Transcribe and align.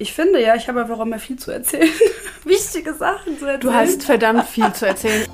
Ich 0.00 0.14
finde 0.14 0.40
ja, 0.40 0.54
ich 0.54 0.66
habe 0.66 0.80
einfach 0.80 0.98
auch 0.98 1.04
mal 1.04 1.18
viel 1.18 1.38
zu 1.38 1.50
erzählen. 1.50 1.90
Wichtige 2.44 2.94
Sachen 2.94 3.38
zu 3.38 3.44
erzählen. 3.44 3.60
Du 3.60 3.70
hast 3.70 4.02
verdammt 4.02 4.46
viel 4.46 4.72
zu 4.72 4.86
erzählen. 4.86 5.26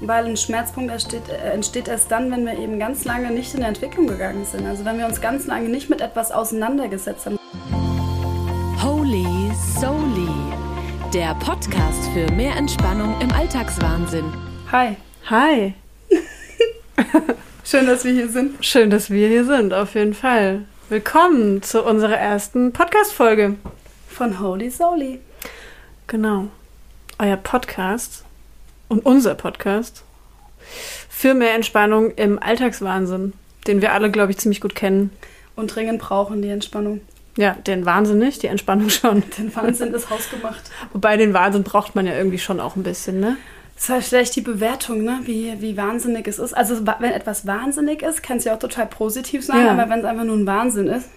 Weil 0.00 0.26
ein 0.26 0.36
Schmerzpunkt 0.36 0.92
entsteht, 0.92 1.28
äh, 1.28 1.50
entsteht 1.50 1.88
erst 1.88 2.08
dann, 2.08 2.30
wenn 2.30 2.46
wir 2.46 2.56
eben 2.56 2.78
ganz 2.78 3.04
lange 3.04 3.32
nicht 3.32 3.54
in 3.54 3.60
der 3.60 3.70
Entwicklung 3.70 4.06
gegangen 4.06 4.44
sind. 4.44 4.64
Also 4.66 4.84
wenn 4.84 4.98
wir 4.98 5.06
uns 5.06 5.20
ganz 5.20 5.48
lange 5.48 5.68
nicht 5.68 5.90
mit 5.90 6.00
etwas 6.00 6.30
auseinandergesetzt 6.30 7.26
haben. 7.26 7.40
Holy 8.80 9.26
Soli, 9.80 10.30
der 11.12 11.34
Podcast 11.34 12.08
für 12.14 12.30
mehr 12.34 12.54
Entspannung 12.54 13.20
im 13.20 13.32
Alltagswahnsinn. 13.32 14.32
Hi. 14.70 14.94
Hi. 15.28 15.74
Schön, 17.64 17.88
dass 17.88 18.04
wir 18.04 18.12
hier 18.12 18.28
sind. 18.28 18.64
Schön, 18.64 18.90
dass 18.90 19.10
wir 19.10 19.26
hier 19.26 19.44
sind, 19.44 19.74
auf 19.74 19.96
jeden 19.96 20.14
Fall. 20.14 20.66
Willkommen 20.88 21.62
zu 21.62 21.82
unserer 21.82 22.16
ersten 22.16 22.72
Podcast-Folge. 22.72 23.56
Von 24.18 24.40
Holy 24.40 24.68
Soli. 24.68 25.20
Genau. 26.08 26.48
Euer 27.20 27.36
Podcast 27.36 28.24
und 28.88 29.06
unser 29.06 29.36
Podcast 29.36 30.02
für 31.08 31.34
mehr 31.34 31.54
Entspannung 31.54 32.10
im 32.16 32.42
Alltagswahnsinn, 32.42 33.34
den 33.68 33.80
wir 33.80 33.92
alle, 33.92 34.10
glaube 34.10 34.32
ich, 34.32 34.38
ziemlich 34.38 34.60
gut 34.60 34.74
kennen. 34.74 35.12
Und 35.54 35.72
dringend 35.72 36.00
brauchen 36.00 36.42
die 36.42 36.48
Entspannung. 36.48 37.00
Ja, 37.36 37.52
den 37.52 37.86
Wahnsinn 37.86 38.18
nicht, 38.18 38.42
die 38.42 38.48
Entspannung 38.48 38.90
schon. 38.90 39.22
Den 39.38 39.54
Wahnsinn 39.54 39.94
ist 39.94 40.10
hausgemacht. 40.10 40.68
Wobei 40.92 41.16
den 41.16 41.32
Wahnsinn 41.32 41.62
braucht 41.62 41.94
man 41.94 42.04
ja 42.04 42.14
irgendwie 42.16 42.40
schon 42.40 42.58
auch 42.58 42.74
ein 42.74 42.82
bisschen, 42.82 43.20
ne? 43.20 43.36
Das 43.76 43.84
ist 43.84 43.90
halt 43.90 44.02
vielleicht 44.04 44.34
die 44.34 44.40
Bewertung, 44.40 45.04
ne? 45.04 45.20
wie, 45.26 45.54
wie 45.60 45.76
wahnsinnig 45.76 46.26
es 46.26 46.40
ist. 46.40 46.54
Also 46.54 46.84
wenn 46.84 47.12
etwas 47.12 47.46
wahnsinnig 47.46 48.02
ist, 48.02 48.24
kann 48.24 48.38
es 48.38 48.44
ja 48.46 48.56
auch 48.56 48.58
total 48.58 48.86
positiv 48.86 49.44
sein, 49.44 49.64
Ja. 49.64 49.70
aber 49.70 49.88
wenn 49.88 50.00
es 50.00 50.04
einfach 50.04 50.24
nur 50.24 50.34
ein 50.34 50.46
Wahnsinn 50.48 50.88
ist, 50.88 51.08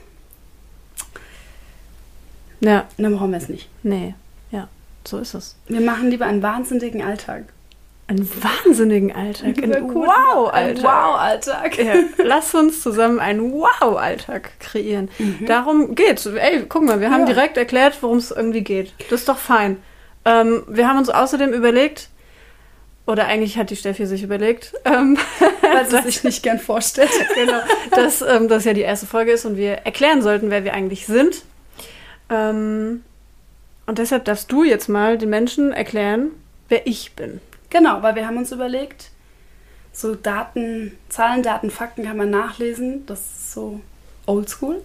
Ja, 2.62 2.86
dann 2.98 3.16
brauchen 3.18 3.32
wir 3.32 3.38
es 3.38 3.50
nicht. 3.50 3.68
nee, 3.84 4.14
ja, 4.52 4.68
so 5.06 5.18
ist 5.18 5.34
es. 5.34 5.56
Wir 5.68 5.82
machen 5.82 6.10
lieber 6.10 6.26
einen 6.26 6.42
wahnsinnigen 6.44 7.02
Alltag. 7.02 7.44
Einen 8.08 8.30
wahnsinnigen 8.44 9.16
Alltag, 9.16 9.64
einen 9.64 9.94
Wow-Alltag. 9.96 10.84
Wow-Alltag. 10.84 11.78
Ja, 11.78 11.94
lass 12.24 12.54
uns 12.54 12.82
zusammen 12.82 13.20
einen 13.20 13.52
Wow-Alltag 13.54 14.52
kreieren. 14.60 15.10
Darum 15.48 15.96
geht's. 15.96 16.26
Ey, 16.26 16.66
guck 16.68 16.84
mal, 16.84 17.00
wir 17.00 17.10
haben 17.10 17.22
Mhm. 17.22 17.28
Ja. 17.28 17.34
direkt 17.34 17.58
erklärt, 17.58 17.98
worum 18.02 18.18
es 18.18 18.32
irgendwie 18.32 18.62
geht. 18.64 18.94
Das 19.10 19.22
ist 19.22 19.30
doch 19.30 19.38
fein. 19.38 19.78
Ähm, 20.26 20.64
wir 20.68 20.88
haben 20.90 20.98
uns 20.98 21.10
außerdem 21.10 21.54
überlegt, 21.54 22.10
oder 23.08 23.26
eigentlich 23.28 23.58
hat 23.58 23.70
die 23.70 23.76
Steffi 23.78 24.06
sich 24.06 24.24
überlegt, 24.24 24.74
ähm, 24.86 25.18
Weil 25.62 25.90
sie 25.90 26.02
sich 26.02 26.24
nicht 26.26 26.44
gern 26.44 26.60
vorstellt. 26.60 27.10
genau, 27.36 27.60
dass 27.96 28.22
ähm, 28.22 28.50
das 28.50 28.66
ja 28.66 28.74
die 28.74 28.82
erste 28.82 29.06
Folge 29.08 29.32
ist 29.32 29.46
und 29.46 29.56
wir 29.56 29.72
erklären 29.86 30.22
sollten, 30.22 30.50
wer 30.52 30.64
wir 30.66 30.74
eigentlich 30.74 31.06
sind. 31.08 31.44
Ähm, 32.32 33.04
und 33.86 33.98
deshalb 33.98 34.26
darfst 34.26 34.52
du 34.52 34.64
jetzt 34.64 34.88
mal 34.88 35.18
den 35.18 35.30
Menschen 35.30 35.74
erklären, 35.74 36.32
wer 36.70 36.88
ich 36.88 37.14
bin. 37.14 37.42
Genau, 37.70 38.02
weil 38.02 38.16
wir 38.16 38.26
haben 38.26 38.38
uns 38.38 38.52
überlegt, 38.52 39.12
so 39.94 40.16
Daten, 40.16 40.98
Zahlen, 41.10 41.44
Daten, 41.44 41.70
Fakten 41.70 42.04
kann 42.04 42.18
man 42.18 42.30
nachlesen. 42.30 43.06
Das 43.06 43.20
ist 43.20 43.54
so 43.54 43.82
oldschool. 44.26 44.82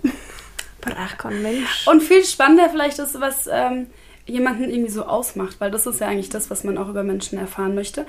Brachkon 0.80 1.42
Mensch. 1.42 1.86
Und 1.86 2.02
viel 2.02 2.24
spannender 2.24 2.68
vielleicht 2.68 2.98
ist, 2.98 3.20
was 3.20 3.48
ähm, 3.50 3.86
jemanden 4.26 4.70
irgendwie 4.70 4.90
so 4.90 5.04
ausmacht, 5.04 5.56
weil 5.60 5.70
das 5.70 5.86
ist 5.86 6.00
ja 6.00 6.08
eigentlich 6.08 6.28
das, 6.28 6.50
was 6.50 6.64
man 6.64 6.78
auch 6.78 6.88
über 6.88 7.02
Menschen 7.02 7.38
erfahren 7.38 7.74
möchte. 7.74 8.06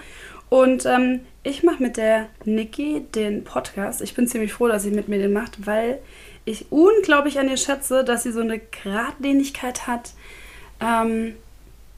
Und 0.49 0.85
ähm, 0.85 1.21
ich 1.43 1.63
mache 1.63 1.83
mit 1.83 1.97
der 1.97 2.27
Niki 2.45 3.05
den 3.13 3.43
Podcast. 3.43 4.01
Ich 4.01 4.13
bin 4.13 4.27
ziemlich 4.27 4.53
froh, 4.53 4.67
dass 4.67 4.83
sie 4.83 4.91
mit 4.91 5.07
mir 5.07 5.19
den 5.19 5.33
macht, 5.33 5.65
weil 5.65 5.99
ich 6.47 6.71
unglaublich 6.71 7.39
an 7.39 7.49
ihr 7.49 7.57
schätze, 7.57 8.03
dass 8.03 8.23
sie 8.23 8.31
so 8.31 8.39
eine 8.39 8.59
Gradlinigkeit 8.59 9.85
hat, 9.85 10.11
ähm, 10.79 11.35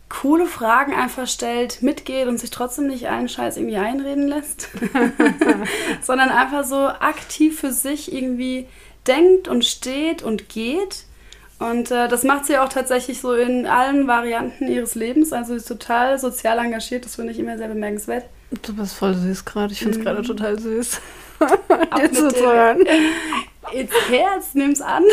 coole 0.10 0.48
Fragen 0.48 0.94
einfach 0.94 1.28
stellt, 1.28 1.84
mitgeht 1.84 2.28
und 2.28 2.40
sich 2.40 2.50
trotzdem 2.50 2.88
nicht 2.88 3.08
einen 3.08 3.30
Scheiß 3.30 3.58
irgendwie 3.58 3.78
einreden 3.78 4.28
lässt, 4.28 4.70
sondern 6.02 6.30
einfach 6.30 6.66
so 6.66 6.88
aktiv 6.88 7.60
für 7.60 7.72
sich 7.72 8.12
irgendwie 8.12 8.68
denkt 9.06 9.48
und 9.48 9.64
steht 9.66 10.24
und 10.24 10.50
geht. 10.50 11.06
Und 11.60 11.92
äh, 11.92 12.08
das 12.08 12.24
macht 12.24 12.46
sie 12.46 12.58
auch 12.58 12.70
tatsächlich 12.70 13.22
so 13.22 13.34
in 13.34 13.68
allen 13.68 14.08
Varianten 14.08 14.68
ihres 14.68 14.96
Lebens. 14.96 15.32
Also 15.32 15.54
sie 15.54 15.58
ist 15.58 15.68
total 15.68 16.18
sozial 16.18 16.58
engagiert, 16.58 17.06
das 17.06 17.18
finde 17.18 17.34
ich 17.34 17.40
immer 17.40 17.58
sehr 17.58 17.68
bemerkenswert. 17.68 18.26
Du 18.64 18.74
bist 18.74 18.96
voll 18.96 19.14
süß 19.14 19.46
gerade. 19.46 19.74
Ich 19.74 19.80
finde 19.80 20.00
es 20.00 20.04
gerade 20.04 20.24
total 20.24 20.58
süß. 20.58 21.02
Dir 21.98 22.12
zuzuhören. 22.12 22.82
Ins 23.72 23.92
Herz, 24.10 24.54
nimm's 24.56 24.82
an. 24.82 25.04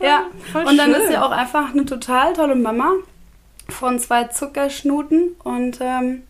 Ja, 0.00 0.06
ja, 0.06 0.26
voll 0.52 0.64
und 0.66 0.76
dann 0.76 0.92
schön. 0.92 1.02
ist 1.02 1.08
sie 1.08 1.16
auch 1.18 1.30
einfach 1.30 1.70
eine 1.72 1.84
total 1.84 2.32
tolle 2.32 2.56
Mama 2.56 2.92
von 3.68 3.98
zwei 3.98 4.24
Zuckerschnuten 4.24 5.36
und 5.44 5.78
ähm, 5.80 6.22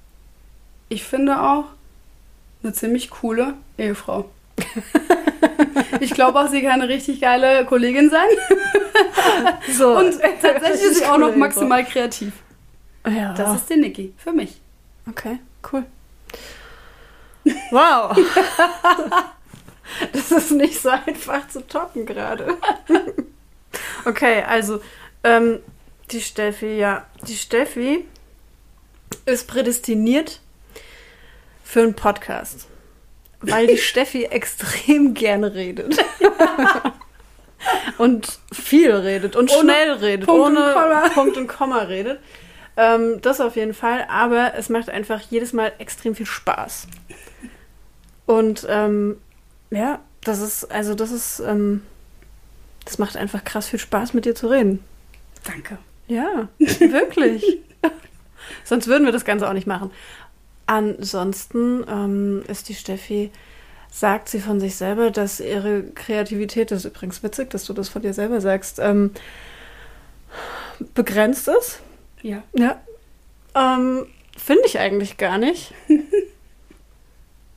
ich 0.88 1.03
finde 1.04 1.41
auch 1.41 1.65
eine 2.62 2.72
ziemlich 2.72 3.10
coole 3.10 3.54
Ehefrau. 3.78 4.28
ich 6.00 6.10
glaube 6.12 6.38
auch, 6.38 6.49
sie 6.49 6.62
kann 6.62 6.81
eine 6.83 6.88
richtig 6.88 7.21
geile 7.21 7.65
Kollegin 7.65 8.10
sein 8.10 8.28
so. 9.72 9.97
und 9.99 10.21
tatsächlich 10.41 10.83
ist 10.83 10.99
sie 10.99 11.06
auch 11.06 11.19
noch 11.19 11.34
maximal 11.34 11.84
kreativ. 11.84 12.34
Ja, 13.06 13.33
Das 13.34 13.56
ist 13.56 13.71
die 13.71 13.77
Niki, 13.77 14.12
für 14.16 14.33
mich. 14.33 14.60
okay, 15.09 15.38
cool. 15.72 15.84
Wow. 17.71 18.16
das 20.12 20.31
ist 20.31 20.50
nicht 20.53 20.81
so 20.81 20.88
einfach 20.88 21.49
zu 21.49 21.66
toppen 21.66 22.06
gerade. 22.06 22.56
okay, 24.05 24.43
also 24.43 24.81
ähm, 25.22 25.60
die 26.10 26.21
Steffi, 26.21 26.77
ja, 26.77 27.06
die 27.27 27.37
Steffi 27.37 28.06
ist 29.27 29.47
prädestiniert 29.47 30.41
für 31.62 31.83
einen 31.83 31.94
Podcast, 31.94 32.66
weil 33.41 33.66
die 33.66 33.78
Steffi 33.78 34.25
extrem 34.25 35.15
gerne 35.15 35.54
redet. 35.54 35.97
und 37.99 38.38
viel 38.53 38.93
redet 38.93 39.37
und 39.37 39.50
Ohne 39.50 39.60
schnell 39.60 39.93
redet, 39.93 40.27
Punkt 40.27 40.47
und 40.47 40.56
ohne 40.56 40.72
Komma. 40.72 41.09
Punkt 41.10 41.37
und 41.37 41.47
Komma 41.47 41.78
redet. 41.78 42.21
Ähm, 42.77 43.21
das 43.22 43.41
auf 43.41 43.56
jeden 43.56 43.75
Fall, 43.75 44.06
aber 44.09 44.54
es 44.54 44.69
macht 44.69 44.91
einfach 44.91 45.21
jedes 45.31 45.53
Mal 45.53 45.72
extrem 45.78 46.15
viel 46.15 46.27
Spaß. 46.27 46.88
Und 48.27 48.67
ähm, 48.69 49.17
ja, 49.71 50.01
das 50.23 50.41
ist, 50.41 50.71
also 50.71 50.95
das 50.95 51.11
ist, 51.11 51.41
ähm, 51.41 51.83
das 52.85 52.99
macht 52.99 53.17
einfach 53.17 53.45
krass 53.45 53.69
viel 53.69 53.79
Spaß, 53.79 54.15
mit 54.15 54.25
dir 54.25 54.35
zu 54.35 54.49
reden. 54.49 54.83
Danke. 55.45 55.79
Ja, 56.07 56.49
wirklich. 56.59 57.45
Sonst 58.65 58.87
würden 58.87 59.05
wir 59.05 59.13
das 59.13 59.25
Ganze 59.25 59.49
auch 59.49 59.53
nicht 59.53 59.67
machen. 59.67 59.91
Ansonsten 60.67 61.84
ähm, 61.89 62.43
ist 62.49 62.69
die 62.69 62.75
Steffi, 62.75 63.31
sagt 63.91 64.29
sie 64.29 64.41
von 64.41 64.61
sich 64.61 64.77
selber, 64.77 65.11
dass 65.11 65.41
ihre 65.41 65.84
Kreativität, 65.95 66.71
das 66.71 66.84
ist 66.84 66.95
übrigens 66.95 67.23
witzig, 67.23 67.51
dass 67.51 67.65
du 67.65 67.73
das 67.73 67.89
von 67.89 68.03
dir 68.03 68.15
selber 68.15 68.41
sagst, 68.41 68.79
ähm, 68.79 69.13
begrenzt 70.95 71.49
ist. 71.49 71.81
Ja. 72.23 72.43
Ja. 72.55 72.81
Ähm, 73.55 74.07
finde 74.37 74.63
ich 74.67 74.79
eigentlich 74.79 75.17
gar 75.17 75.39
nicht. 75.39 75.75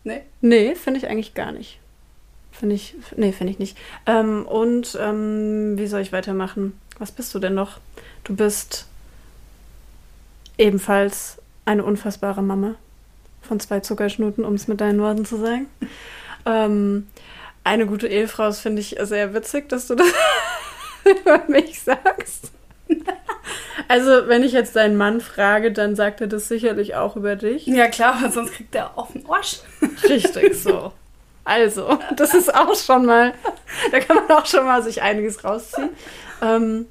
Nee. 0.07 0.21
Nee, 0.39 0.75
finde 0.75 0.99
ich 0.99 1.07
eigentlich 1.09 1.33
gar 1.33 1.51
nicht. 1.51 1.79
Finde 2.53 2.75
ich, 2.75 2.95
nee, 3.17 3.33
finde 3.33 3.51
ich 3.51 3.59
nicht. 3.59 3.77
Ähm, 4.05 4.45
und 4.45 4.97
ähm, 5.01 5.77
wie 5.77 5.87
soll 5.87 5.99
ich 5.99 6.13
weitermachen? 6.13 6.79
Was 6.97 7.11
bist 7.11 7.35
du 7.35 7.39
denn 7.39 7.53
noch? 7.53 7.81
Du 8.23 8.33
bist 8.33 8.87
ebenfalls 10.57 11.39
eine 11.65 11.83
unfassbare 11.83 12.41
Mama 12.41 12.75
von 13.41 13.59
zwei 13.59 13.81
Zuckerschnuten, 13.81 14.45
um 14.45 14.53
es 14.53 14.69
mit 14.69 14.79
deinen 14.79 15.01
Worten 15.01 15.25
zu 15.25 15.35
sagen. 15.35 15.67
Ähm, 16.45 17.07
eine 17.65 17.85
gute 17.85 18.07
Ehefrau, 18.07 18.45
das 18.45 18.61
finde 18.61 18.79
ich 18.79 18.95
sehr 19.01 19.33
witzig, 19.33 19.67
dass 19.67 19.87
du 19.87 19.95
das 19.95 20.07
über 21.03 21.43
mich 21.49 21.81
sagst. 21.81 22.53
Also, 23.87 24.27
wenn 24.27 24.43
ich 24.43 24.51
jetzt 24.51 24.75
deinen 24.75 24.97
Mann 24.97 25.21
frage, 25.21 25.71
dann 25.71 25.95
sagt 25.95 26.21
er 26.21 26.27
das 26.27 26.47
sicherlich 26.47 26.95
auch 26.95 27.15
über 27.15 27.35
dich. 27.35 27.65
Ja 27.67 27.87
klar, 27.87 28.21
weil 28.21 28.31
sonst 28.31 28.53
kriegt 28.53 28.75
er 28.75 28.97
auf 28.97 29.13
den 29.13 29.25
Arsch. 29.29 29.59
Richtig 30.03 30.61
so. 30.61 30.91
Also, 31.43 31.97
das 32.15 32.33
ist 32.33 32.53
auch 32.53 32.75
schon 32.75 33.05
mal, 33.05 33.33
da 33.91 33.99
kann 34.01 34.17
man 34.17 34.29
auch 34.37 34.45
schon 34.45 34.65
mal 34.65 34.83
sich 34.83 35.01
einiges 35.01 35.43
rausziehen. 35.45 35.89
Ähm, 36.41 36.87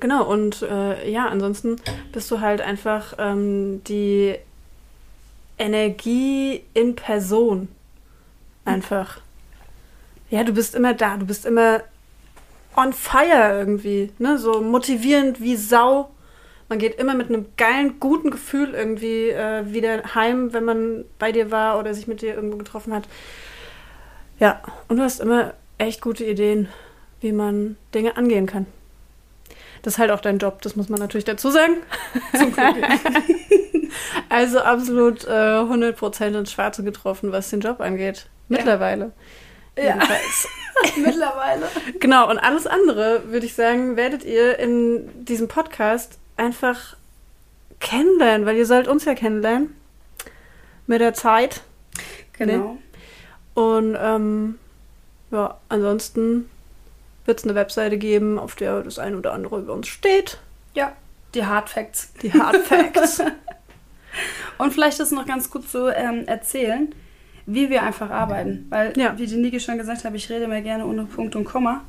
genau, 0.00 0.24
und 0.24 0.62
äh, 0.62 1.10
ja, 1.10 1.26
ansonsten 1.28 1.76
bist 2.12 2.30
du 2.30 2.40
halt 2.40 2.62
einfach 2.62 3.14
ähm, 3.18 3.84
die 3.84 4.36
Energie 5.58 6.64
in 6.72 6.96
Person. 6.96 7.68
Einfach. 8.64 9.18
Ja, 10.30 10.42
du 10.42 10.52
bist 10.52 10.74
immer 10.74 10.94
da, 10.94 11.18
du 11.18 11.26
bist 11.26 11.44
immer 11.44 11.82
on 12.80 12.92
fire 12.92 13.58
irgendwie, 13.58 14.12
ne? 14.18 14.38
So 14.38 14.60
motivierend 14.60 15.40
wie 15.40 15.56
Sau. 15.56 16.10
Man 16.68 16.78
geht 16.78 17.00
immer 17.00 17.14
mit 17.14 17.28
einem 17.28 17.46
geilen, 17.56 17.98
guten 17.98 18.30
Gefühl 18.30 18.74
irgendwie 18.74 19.30
äh, 19.30 19.72
wieder 19.72 20.14
heim, 20.14 20.52
wenn 20.52 20.64
man 20.64 21.04
bei 21.18 21.32
dir 21.32 21.50
war 21.50 21.78
oder 21.78 21.94
sich 21.94 22.06
mit 22.06 22.22
dir 22.22 22.34
irgendwo 22.34 22.56
getroffen 22.56 22.94
hat. 22.94 23.08
Ja, 24.38 24.62
und 24.88 24.96
du 24.96 25.02
hast 25.02 25.20
immer 25.20 25.54
echt 25.78 26.00
gute 26.00 26.24
Ideen, 26.24 26.68
wie 27.20 27.32
man 27.32 27.76
Dinge 27.92 28.16
angehen 28.16 28.46
kann. 28.46 28.66
Das 29.82 29.94
ist 29.94 29.98
halt 29.98 30.10
auch 30.10 30.20
dein 30.20 30.38
Job, 30.38 30.62
das 30.62 30.76
muss 30.76 30.88
man 30.88 31.00
natürlich 31.00 31.24
dazu 31.24 31.50
sagen. 31.50 31.76
also 34.28 34.60
absolut 34.60 35.24
äh, 35.24 35.30
100% 35.30 36.38
ins 36.38 36.52
Schwarze 36.52 36.84
getroffen, 36.84 37.32
was 37.32 37.50
den 37.50 37.60
Job 37.60 37.80
angeht. 37.80 38.26
Mittlerweile. 38.48 39.04
Ja. 39.06 39.12
Jedenfalls. 39.82 40.48
Mittlerweile. 40.96 41.68
Genau, 41.98 42.28
und 42.30 42.38
alles 42.38 42.66
andere, 42.66 43.30
würde 43.30 43.46
ich 43.46 43.54
sagen, 43.54 43.96
werdet 43.96 44.24
ihr 44.24 44.58
in 44.58 45.24
diesem 45.24 45.48
Podcast 45.48 46.18
einfach 46.36 46.96
kennenlernen, 47.80 48.46
weil 48.46 48.56
ihr 48.56 48.66
sollt 48.66 48.88
uns 48.88 49.04
ja 49.04 49.14
kennenlernen. 49.14 49.76
Mit 50.86 51.00
der 51.00 51.14
Zeit. 51.14 51.62
Genau. 52.32 52.78
Und 53.54 53.96
ähm, 54.00 54.58
ja, 55.30 55.58
ansonsten 55.68 56.50
wird 57.26 57.38
es 57.38 57.44
eine 57.44 57.54
Webseite 57.54 57.98
geben, 57.98 58.38
auf 58.38 58.56
der 58.56 58.82
das 58.82 58.98
ein 58.98 59.14
oder 59.14 59.32
andere 59.32 59.60
über 59.60 59.74
uns 59.74 59.88
steht. 59.88 60.38
Ja, 60.74 60.92
die 61.34 61.44
Hard 61.44 61.68
Facts. 61.68 62.12
Die 62.22 62.32
Hard 62.32 62.56
Facts. 62.56 63.22
Und 64.58 64.72
vielleicht 64.72 65.00
ist 65.00 65.12
noch 65.12 65.26
ganz 65.26 65.50
gut 65.50 65.68
zu 65.68 65.88
ähm, 65.94 66.26
erzählen, 66.26 66.94
wie 67.46 67.70
wir 67.70 67.82
einfach 67.82 68.10
arbeiten. 68.10 68.66
Weil, 68.70 68.92
Ja. 68.96 69.14
wie 69.18 69.26
die 69.26 69.36
Niki 69.36 69.60
schon 69.60 69.78
gesagt 69.78 70.04
hat, 70.04 70.14
ich 70.14 70.28
rede 70.30 70.46
mir 70.48 70.62
gerne 70.62 70.86
ohne 70.86 71.04
Punkt 71.04 71.36
und 71.36 71.44
Komma. 71.44 71.82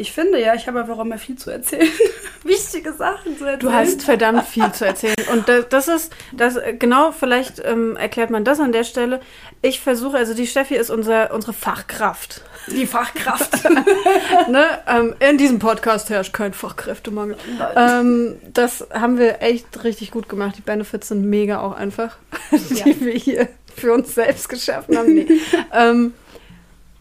Ich 0.00 0.12
finde 0.12 0.40
ja, 0.40 0.54
ich 0.54 0.68
habe 0.68 0.78
einfach 0.80 0.96
auch 0.96 1.04
immer 1.04 1.18
viel 1.18 1.34
zu 1.36 1.50
erzählen. 1.50 1.88
Wichtige 2.44 2.92
Sachen 2.92 3.36
zu 3.36 3.44
erzählen. 3.44 3.58
Du 3.58 3.72
hast 3.72 4.02
verdammt 4.04 4.44
viel 4.44 4.70
zu 4.70 4.86
erzählen. 4.86 5.16
Und 5.32 5.48
das, 5.48 5.68
das 5.70 5.88
ist, 5.88 6.12
das, 6.32 6.56
genau, 6.78 7.10
vielleicht 7.10 7.60
ähm, 7.64 7.96
erklärt 7.96 8.30
man 8.30 8.44
das 8.44 8.60
an 8.60 8.70
der 8.70 8.84
Stelle. 8.84 9.20
Ich 9.60 9.80
versuche, 9.80 10.16
also 10.16 10.34
die 10.34 10.46
Steffi 10.46 10.76
ist 10.76 10.90
unser, 10.90 11.34
unsere 11.34 11.52
Fachkraft. 11.52 12.42
die 12.68 12.86
Fachkraft. 12.86 13.64
ne? 14.48 14.64
ähm, 14.86 15.16
in 15.18 15.36
diesem 15.36 15.58
Podcast 15.58 16.10
herrscht 16.10 16.32
kein 16.32 16.52
Fachkräftemangel. 16.52 17.36
Ähm, 17.74 18.36
das 18.54 18.86
haben 18.92 19.18
wir 19.18 19.42
echt 19.42 19.82
richtig 19.82 20.12
gut 20.12 20.28
gemacht. 20.28 20.54
Die 20.58 20.62
Benefits 20.62 21.08
sind 21.08 21.24
mega 21.28 21.58
auch 21.60 21.72
einfach, 21.76 22.18
Ja. 22.52 22.84
die 22.84 23.00
wir 23.00 23.14
hier 23.14 23.48
für 23.78 23.92
uns 23.92 24.14
selbst 24.14 24.48
geschaffen 24.48 24.96
haben. 24.96 25.14
Nee. 25.14 25.26
ähm, 25.72 26.14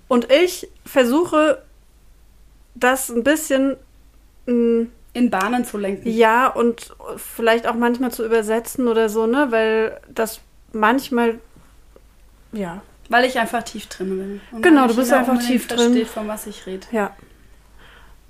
und 0.07 0.31
ich 0.31 0.67
versuche, 0.85 1.61
das 2.75 3.09
ein 3.09 3.23
bisschen 3.23 3.75
mh, 4.45 4.87
In 5.13 5.29
Bahnen 5.29 5.65
zu 5.65 5.77
lenken. 5.77 6.07
ja 6.09 6.47
und 6.47 6.93
vielleicht 7.17 7.67
auch 7.67 7.73
manchmal 7.75 8.11
zu 8.11 8.23
übersetzen 8.25 8.87
oder 8.87 9.09
so, 9.09 9.25
ne? 9.27 9.47
Weil 9.49 9.99
das 10.13 10.39
manchmal, 10.73 11.39
ja, 12.51 12.81
Weil 13.09 13.25
ich 13.25 13.37
einfach 13.39 13.63
tief 13.63 13.87
drin 13.87 14.09
bin. 14.17 14.41
Und 14.51 14.61
Genau, 14.61 14.85
du 14.85 14.91
ich 14.91 14.97
bist 14.97 15.11
einfach 15.13 15.39
tief 15.39 15.67
drin. 15.67 15.79
versteht, 15.79 16.07
von 16.07 16.27
was 16.27 16.45
ich 16.47 16.65
rede. 16.65 16.85
ja. 16.91 17.15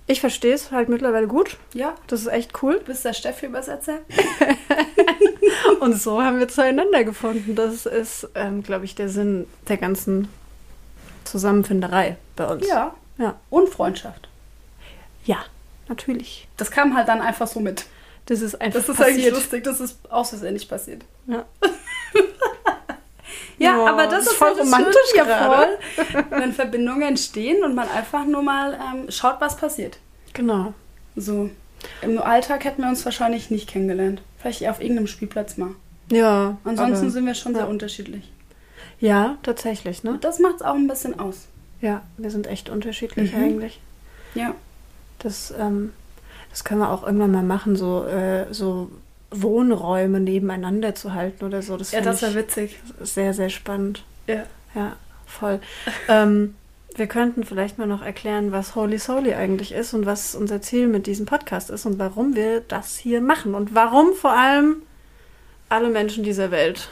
Ich 0.10 0.22
verstehe 0.22 0.54
es 0.54 0.72
halt 0.72 0.88
mittlerweile 0.88 1.28
gut. 1.28 1.58
Ja, 1.74 1.96
Das 2.08 2.22
ist 2.22 2.28
echt 2.28 2.64
cool. 2.64 2.80
du 2.80 2.86
bist 2.86 3.04
der 3.04 3.14
Steffi-Übersetzer. 3.14 4.00
Und 5.82 6.00
so 6.02 6.24
haben 6.24 6.40
wir 6.40 6.48
zueinander 6.48 7.04
gefunden. 7.04 7.56
Das 7.56 7.86
ist, 7.86 8.28
ähm, 8.36 8.64
glaube 8.64 8.86
ich, 8.86 8.96
der 8.96 9.10
Sinn 9.10 9.48
der 9.68 9.78
ganzen 9.78 10.30
Zusammenfinderei 11.26 12.16
bei 12.38 12.46
uns. 12.48 12.68
Ja. 12.68 12.96
Ja. 13.18 13.36
Und 13.50 13.70
Freundschaft. 13.70 14.30
Ja, 15.26 15.38
natürlich. 15.90 16.48
Das 16.56 16.72
kam 16.72 16.96
halt 16.96 17.08
dann 17.10 17.20
einfach 17.22 17.48
so 17.48 17.60
mit. 17.60 17.86
Das 18.28 18.42
ist 18.42 18.60
einfach 18.62 18.80
Das 18.80 18.88
ist 18.90 19.02
eigentlich 19.02 19.16
passiert. 19.18 19.34
lustig, 19.36 19.64
das 19.64 19.80
ist 19.82 19.98
nicht 20.54 20.70
passiert. 20.70 21.04
Ja. 21.28 21.46
Ja, 23.60 23.86
aber 23.86 24.04
das, 24.04 24.26
das 24.26 24.28
ist 24.28 24.34
voll 24.34 24.52
so 24.52 24.58
das 24.60 24.68
romantisch 24.68 25.14
gerade. 25.16 25.78
voll, 26.06 26.26
wenn 26.30 26.54
Verbindungen 26.54 27.02
entstehen 27.02 27.64
und 27.64 27.74
man 27.76 27.90
einfach 27.90 28.26
nur 28.26 28.44
mal 28.44 28.74
ähm, 28.74 29.10
schaut, 29.12 29.38
was 29.40 29.58
passiert. 29.58 29.98
Genau. 30.34 30.74
So. 31.16 31.50
Im 32.02 32.20
Alltag 32.22 32.64
hätten 32.66 32.82
wir 32.84 32.90
uns 32.90 33.04
wahrscheinlich 33.06 33.50
nicht 33.50 33.68
kennengelernt. 33.70 34.22
Vielleicht 34.40 34.68
auf 34.68 34.80
irgendeinem 34.82 35.08
Spielplatz 35.08 35.58
mal. 35.58 35.72
Ja. 36.12 36.58
Ansonsten 36.64 36.98
aber- 37.06 37.10
sind 37.12 37.26
wir 37.26 37.34
schon 37.34 37.54
ja. 37.54 37.60
sehr 37.60 37.68
unterschiedlich. 37.70 38.32
Ja, 39.00 39.38
tatsächlich, 39.44 40.04
ne? 40.04 40.12
Und 40.12 40.24
das 40.24 40.40
macht 40.40 40.56
es 40.58 40.62
auch 40.62 40.74
ein 40.76 40.88
bisschen 40.88 41.20
aus. 41.20 41.48
Ja, 41.82 42.02
wir 42.18 42.32
sind 42.32 42.48
echt 42.48 42.70
unterschiedlich 42.70 43.34
Mhm. 43.36 43.44
eigentlich. 43.44 43.80
Ja. 44.36 44.54
Das, 45.20 45.54
ähm, 45.60 45.94
das 46.50 46.64
können 46.64 46.80
wir 46.82 46.92
auch 46.92 47.04
irgendwann 47.04 47.32
mal 47.32 47.44
machen, 47.44 47.76
so, 47.76 48.06
äh, 48.06 48.52
so 48.52 48.90
Wohnräume 49.32 50.20
nebeneinander 50.20 50.96
zu 50.96 51.14
halten 51.14 51.46
oder 51.46 51.62
so. 51.62 51.78
Das 51.78 51.92
Ja, 51.92 52.02
das 52.02 52.22
wäre 52.22 52.36
witzig. 52.36 52.80
sehr, 53.02 53.34
sehr 53.34 53.50
spannend. 53.50 54.04
Ja. 54.28 54.44
Ja, 54.76 54.96
voll. 55.26 55.60
ähm, 56.08 56.56
wir 56.96 57.08
könnten 57.08 57.44
vielleicht 57.44 57.78
mal 57.78 57.88
noch 57.88 58.02
erklären, 58.02 58.52
was 58.52 58.76
Holy 58.76 58.98
Soly 58.98 59.34
eigentlich 59.34 59.72
ist 59.72 59.94
und 59.94 60.06
was 60.06 60.34
unser 60.34 60.62
Ziel 60.62 60.88
mit 60.88 61.06
diesem 61.08 61.26
Podcast 61.26 61.70
ist 61.70 61.86
und 61.86 62.00
warum 62.00 62.36
wir 62.36 62.62
das 62.62 62.98
hier 62.98 63.22
machen 63.22 63.54
und 63.54 63.76
warum 63.76 64.14
vor 64.14 64.32
allem 64.32 64.78
alle 65.70 65.90
Menschen 65.90 66.24
dieser 66.24 66.50
Welt, 66.50 66.90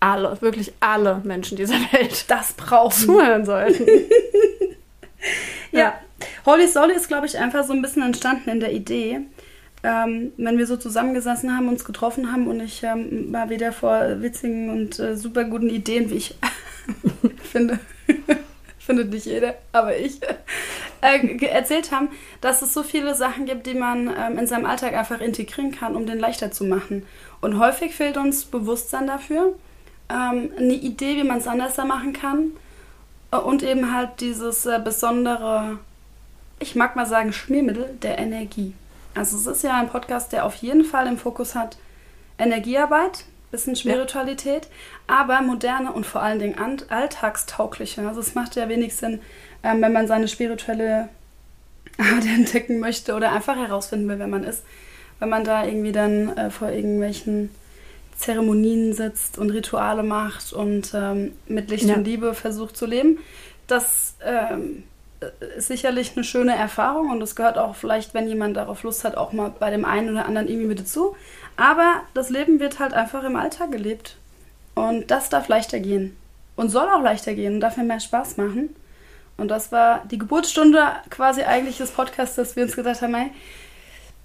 alle, 0.00 0.36
wirklich 0.42 0.72
alle 0.80 1.20
Menschen 1.24 1.56
dieser 1.56 1.74
Welt 1.92 2.24
Das 2.28 2.52
brauchen 2.52 2.92
zuhören 2.92 3.44
sollten. 3.44 3.86
Ja. 5.72 5.94
Holy 6.46 6.66
Solly 6.66 6.94
ist, 6.94 7.08
glaube 7.08 7.26
ich, 7.26 7.38
einfach 7.38 7.64
so 7.64 7.72
ein 7.72 7.82
bisschen 7.82 8.02
entstanden 8.02 8.50
in 8.50 8.60
der 8.60 8.72
Idee. 8.72 9.20
Ähm, 9.82 10.32
wenn 10.36 10.58
wir 10.58 10.66
so 10.66 10.76
zusammengesessen 10.76 11.56
haben, 11.56 11.68
uns 11.68 11.84
getroffen 11.84 12.30
haben 12.32 12.48
und 12.48 12.60
ich 12.60 12.82
ähm, 12.82 13.30
mal 13.30 13.48
wieder 13.48 13.72
vor 13.72 14.20
witzigen 14.20 14.68
und 14.68 14.98
äh, 14.98 15.16
super 15.16 15.44
guten 15.44 15.70
Ideen, 15.70 16.10
wie 16.10 16.16
ich 16.16 16.34
finde, 17.42 17.78
findet 18.78 19.10
nicht 19.10 19.24
jeder, 19.24 19.54
aber 19.72 19.96
ich, 19.96 20.20
äh, 21.00 21.46
erzählt 21.46 21.92
haben, 21.92 22.08
dass 22.40 22.60
es 22.62 22.74
so 22.74 22.82
viele 22.82 23.14
Sachen 23.14 23.46
gibt, 23.46 23.66
die 23.66 23.74
man 23.74 24.08
ähm, 24.08 24.38
in 24.38 24.46
seinem 24.46 24.66
Alltag 24.66 24.94
einfach 24.94 25.20
integrieren 25.20 25.72
kann, 25.72 25.96
um 25.96 26.06
den 26.06 26.18
leichter 26.18 26.50
zu 26.50 26.64
machen. 26.64 27.06
Und 27.40 27.58
häufig 27.58 27.94
fehlt 27.94 28.18
uns 28.18 28.44
Bewusstsein 28.44 29.06
dafür, 29.06 29.54
ähm, 30.10 30.50
eine 30.58 30.74
Idee, 30.74 31.16
wie 31.16 31.24
man 31.24 31.38
es 31.38 31.46
anders 31.46 31.76
machen 31.78 32.12
kann. 32.12 32.52
Äh, 33.30 33.36
Und 33.36 33.62
eben 33.62 33.94
halt 33.94 34.20
dieses 34.20 34.66
äh, 34.66 34.80
besondere, 34.82 35.78
ich 36.58 36.74
mag 36.74 36.96
mal 36.96 37.06
sagen, 37.06 37.32
Schmiermittel 37.32 37.96
der 38.02 38.18
Energie. 38.18 38.74
Also 39.14 39.36
es 39.36 39.46
ist 39.46 39.64
ja 39.64 39.78
ein 39.78 39.88
Podcast, 39.88 40.32
der 40.32 40.44
auf 40.46 40.54
jeden 40.56 40.84
Fall 40.84 41.06
im 41.06 41.18
Fokus 41.18 41.54
hat 41.54 41.76
Energiearbeit, 42.38 43.24
bisschen 43.50 43.74
Spiritualität, 43.76 44.68
aber 45.06 45.42
moderne 45.42 45.92
und 45.92 46.06
vor 46.06 46.22
allen 46.22 46.38
Dingen 46.38 46.56
alltagstaugliche. 46.88 48.06
Also 48.06 48.20
es 48.20 48.34
macht 48.34 48.54
ja 48.56 48.68
wenig 48.68 48.94
Sinn, 48.94 49.20
ähm, 49.62 49.82
wenn 49.82 49.92
man 49.92 50.06
seine 50.06 50.28
spirituelle 50.28 51.08
Art 51.98 52.24
entdecken 52.34 52.78
möchte 52.78 53.14
oder 53.14 53.32
einfach 53.32 53.56
herausfinden 53.56 54.08
will, 54.08 54.18
wer 54.18 54.28
man 54.28 54.44
ist, 54.44 54.62
wenn 55.18 55.28
man 55.28 55.44
da 55.44 55.64
irgendwie 55.64 55.92
dann 55.92 56.36
äh, 56.36 56.50
vor 56.50 56.70
irgendwelchen 56.70 57.50
Zeremonien 58.16 58.92
sitzt 58.92 59.38
und 59.38 59.50
Rituale 59.50 60.02
macht 60.02 60.52
und 60.52 60.92
ähm, 60.94 61.32
mit 61.46 61.70
Licht 61.70 61.86
Ja. 61.86 61.94
und 61.96 62.04
Liebe 62.04 62.34
versucht 62.34 62.76
zu 62.76 62.86
leben. 62.86 63.18
Das 63.66 64.14
ähm, 64.24 64.84
sicherlich 65.58 66.12
eine 66.16 66.24
schöne 66.24 66.54
Erfahrung 66.56 67.10
und 67.10 67.20
das 67.20 67.36
gehört 67.36 67.58
auch 67.58 67.74
vielleicht, 67.76 68.14
wenn 68.14 68.28
jemand 68.28 68.56
darauf 68.56 68.82
Lust 68.82 69.04
hat, 69.04 69.16
auch 69.16 69.32
mal 69.32 69.52
bei 69.58 69.70
dem 69.70 69.84
einen 69.84 70.10
oder 70.10 70.26
anderen 70.26 70.48
irgendwie 70.48 70.68
mit 70.68 70.80
dazu. 70.80 71.14
Aber 71.56 72.02
das 72.14 72.30
Leben 72.30 72.58
wird 72.60 72.78
halt 72.78 72.94
einfach 72.94 73.22
im 73.24 73.36
Alltag 73.36 73.70
gelebt. 73.72 74.16
Und 74.74 75.10
das 75.10 75.28
darf 75.28 75.48
leichter 75.48 75.78
gehen. 75.80 76.16
Und 76.56 76.70
soll 76.70 76.88
auch 76.88 77.02
leichter 77.02 77.34
gehen 77.34 77.54
und 77.54 77.60
darf 77.60 77.76
mir 77.76 77.84
mehr 77.84 78.00
Spaß 78.00 78.36
machen. 78.38 78.74
Und 79.36 79.48
das 79.48 79.72
war 79.72 80.04
die 80.10 80.18
Geburtsstunde 80.18 80.82
quasi 81.10 81.42
eigentlich 81.42 81.78
des 81.78 81.90
Podcasts, 81.90 82.36
dass 82.36 82.56
wir 82.56 82.62
uns 82.64 82.76
gedacht 82.76 83.02
haben, 83.02 83.14
hey, 83.14 83.30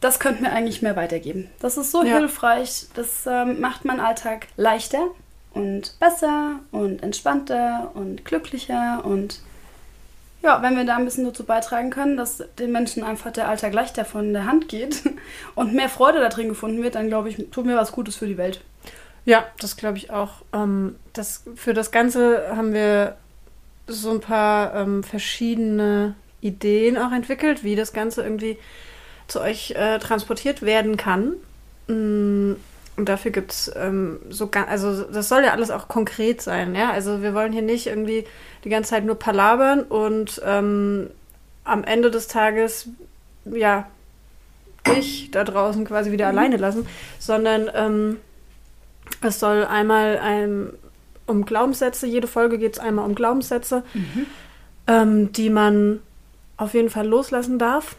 das 0.01 0.19
könnten 0.19 0.43
wir 0.43 0.51
eigentlich 0.51 0.81
mehr 0.81 0.95
weitergeben. 0.95 1.49
Das 1.59 1.77
ist 1.77 1.91
so 1.91 2.03
Ja. 2.03 2.17
hilfreich, 2.17 2.87
das 2.93 3.25
ähm, 3.25 3.59
macht 3.59 3.85
meinen 3.85 4.01
Alltag 4.01 4.47
leichter 4.57 5.07
und 5.53 5.97
besser 5.99 6.59
und 6.71 7.01
entspannter 7.01 7.91
und 7.95 8.25
glücklicher 8.25 9.01
und 9.03 9.39
ja, 10.45 10.61
wenn 10.61 10.77
wir 10.77 10.85
da 10.85 10.95
ein 10.95 11.05
bisschen 11.05 11.25
dazu 11.25 11.43
beitragen 11.43 11.89
können, 11.89 12.17
dass 12.17 12.43
den 12.59 12.71
Menschen 12.71 13.03
einfach 13.03 13.31
der 13.31 13.49
Alltag 13.49 13.73
leichter 13.73 14.05
von 14.05 14.31
der 14.31 14.45
Hand 14.45 14.69
geht 14.69 15.01
und 15.55 15.73
mehr 15.73 15.89
Freude 15.89 16.19
da 16.19 16.29
drin 16.29 16.49
gefunden 16.49 16.83
wird, 16.83 16.95
dann 16.95 17.07
glaube 17.07 17.29
ich, 17.29 17.49
tun 17.49 17.67
wir 17.67 17.75
was 17.75 17.91
Gutes 17.91 18.15
für 18.15 18.27
die 18.27 18.37
Welt. 18.37 18.61
Ja, 19.25 19.45
das 19.59 19.75
glaube 19.75 19.97
ich 19.97 20.11
auch. 20.11 20.43
Ähm, 20.53 20.95
das, 21.13 21.43
für 21.55 21.73
das 21.73 21.91
Ganze 21.91 22.55
haben 22.55 22.73
wir 22.73 23.17
so 23.87 24.11
ein 24.11 24.19
paar 24.19 24.75
ähm, 24.75 25.03
verschiedene 25.03 26.15
Ideen 26.41 26.97
auch 26.97 27.11
entwickelt, 27.11 27.63
wie 27.63 27.75
das 27.75 27.91
Ganze 27.91 28.23
irgendwie 28.23 28.57
zu 29.27 29.41
euch 29.41 29.71
äh, 29.71 29.97
transportiert 29.97 30.61
werden 30.61 30.95
kann. 30.95 31.33
Mm, 31.87 32.53
Und 32.97 33.09
dafür 33.09 33.31
gibt 33.31 33.51
es 33.51 33.71
ähm, 33.75 34.19
so, 34.29 34.49
also 34.51 35.03
das 35.03 35.27
soll 35.27 35.43
ja 35.43 35.51
alles 35.51 35.69
auch 35.69 35.87
konkret 35.87 36.41
sein, 36.41 36.75
ja. 36.75 36.91
Also 36.91 37.21
wir 37.21 37.33
wollen 37.33 37.51
hier 37.51 37.61
nicht 37.61 37.87
irgendwie 37.87 38.25
die 38.63 38.69
ganze 38.69 38.91
Zeit 38.91 39.05
nur 39.05 39.19
palabern 39.19 39.83
und 39.83 40.41
ähm, 40.45 41.09
am 41.65 41.83
Ende 41.83 42.09
des 42.09 42.27
Tages, 42.27 42.87
ja, 43.45 43.87
dich 44.87 45.31
da 45.31 45.43
draußen 45.43 45.83
quasi 45.85 46.11
wieder 46.11 46.27
alleine 46.27 46.57
lassen, 46.57 46.87
sondern 47.19 47.69
ähm, 47.73 48.17
es 49.21 49.39
soll 49.39 49.65
einmal 49.65 50.17
ein, 50.19 50.69
um 51.25 51.45
Glaubenssätze, 51.45 52.07
jede 52.07 52.27
Folge 52.27 52.57
geht 52.57 52.73
es 52.73 52.79
einmal 52.79 53.05
um 53.05 53.15
Glaubenssätze, 53.15 53.83
ähm, 54.87 55.31
die 55.33 55.49
man 55.49 56.01
auf 56.57 56.73
jeden 56.73 56.89
Fall 56.89 57.07
loslassen 57.07 57.59
darf 57.59 57.95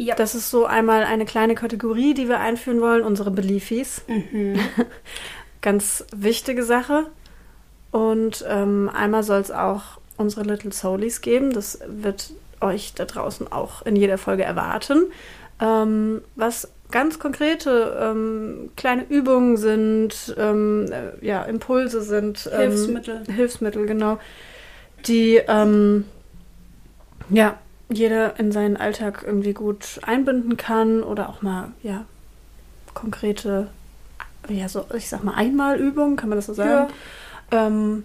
Ja. 0.00 0.14
Das 0.14 0.34
ist 0.34 0.50
so 0.50 0.64
einmal 0.64 1.04
eine 1.04 1.26
kleine 1.26 1.54
Kategorie, 1.54 2.14
die 2.14 2.26
wir 2.26 2.40
einführen 2.40 2.80
wollen, 2.80 3.02
unsere 3.02 3.30
Beliefies. 3.30 4.00
Ganz 5.60 6.06
wichtige 6.16 6.64
Sache. 6.64 7.04
Und 7.90 8.42
ähm, 8.48 8.90
einmal 8.94 9.22
soll 9.24 9.40
es 9.40 9.50
auch 9.50 9.98
unsere 10.16 10.44
Little 10.44 10.72
Soulies 10.72 11.20
geben. 11.20 11.52
Das 11.52 11.80
wird 11.86 12.32
euch 12.62 12.94
da 12.94 13.04
draußen 13.04 13.52
auch 13.52 13.82
in 13.84 13.94
jeder 13.94 14.16
Folge 14.16 14.42
erwarten. 14.42 15.12
Ähm, 15.60 16.22
was 16.34 16.70
ganz 16.90 17.18
konkrete 17.18 17.98
ähm, 18.00 18.70
kleine 18.76 19.04
Übungen 19.06 19.58
sind, 19.58 20.34
ähm, 20.38 20.90
äh, 20.90 21.26
ja, 21.26 21.42
Impulse 21.42 22.00
sind. 22.00 22.48
ähm, 22.50 22.70
Hilfsmittel. 22.70 23.22
Hilfsmittel, 23.26 23.84
genau. 23.84 24.18
Die, 25.04 25.42
ähm, 25.46 26.06
ja, 27.28 27.58
jeder 27.90 28.38
in 28.38 28.52
seinen 28.52 28.76
Alltag 28.76 29.22
irgendwie 29.26 29.52
gut 29.52 30.00
einbinden 30.02 30.56
kann 30.56 31.02
oder 31.02 31.28
auch 31.28 31.42
mal, 31.42 31.72
ja, 31.82 32.04
konkrete, 32.94 33.68
ja, 34.48 34.68
so, 34.68 34.84
ich 34.96 35.08
sag 35.08 35.22
mal, 35.24 35.34
Einmalübungen, 35.34 36.16
kann 36.16 36.28
man 36.28 36.36
das 36.38 36.46
so 36.46 36.54
sagen? 36.54 36.92
Ähm, 37.50 38.04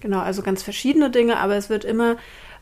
genau, 0.00 0.20
also 0.20 0.42
ganz 0.42 0.62
verschiedene 0.62 1.10
Dinge, 1.10 1.38
aber 1.38 1.56
es 1.56 1.68
wird 1.70 1.84
immer 1.84 2.16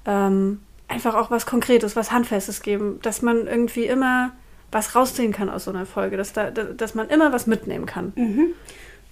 ähm, 0.06 0.60
einfach 0.88 1.14
auch 1.14 1.30
was 1.30 1.46
Konkretes, 1.46 1.96
was 1.96 2.12
Handfestes 2.12 2.62
geben, 2.62 2.98
dass 3.02 3.22
man 3.22 3.46
irgendwie 3.46 3.84
immer 3.86 4.30
was 4.70 4.94
rausziehen 4.94 5.32
kann 5.32 5.48
aus 5.48 5.64
so 5.64 5.70
einer 5.70 5.86
Folge, 5.86 6.16
dass, 6.16 6.32
da, 6.34 6.50
da- 6.50 6.64
dass 6.64 6.94
man 6.94 7.08
immer 7.08 7.32
was 7.32 7.46
mitnehmen 7.46 7.86
kann. 7.86 8.12
Mhm. 8.16 8.48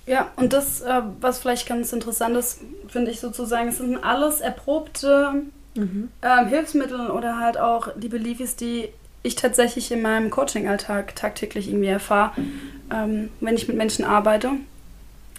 Ja, 0.07 0.31
und 0.37 0.53
das, 0.53 0.83
äh, 0.83 1.03
was 1.21 1.39
vielleicht 1.41 1.67
ganz 1.67 1.93
interessant 1.93 2.37
ist, 2.37 2.61
finde 2.89 3.11
ich 3.11 3.19
sozusagen, 3.21 3.69
es 3.71 3.79
sind 3.79 3.97
alles 4.05 4.41
erprobte 4.41 5.43
ähm, 5.77 6.49
Hilfsmittel 6.49 7.11
oder 7.11 7.39
halt 7.39 7.59
auch 7.59 7.89
die 7.97 8.09
Beliefies, 8.09 8.57
die 8.57 8.89
ich 9.23 9.35
tatsächlich 9.35 9.91
in 9.91 10.03
meinem 10.03 10.31
Coaching-Alltag 10.31 11.17
tagtäglich 11.17 11.69
irgendwie 11.69 11.89
erfahre, 11.89 12.33
ähm, 12.93 13.31
wenn 13.41 13.57
ich 13.57 13.69
mit 13.69 13.77
Menschen 13.77 14.05
arbeite. 14.05 14.53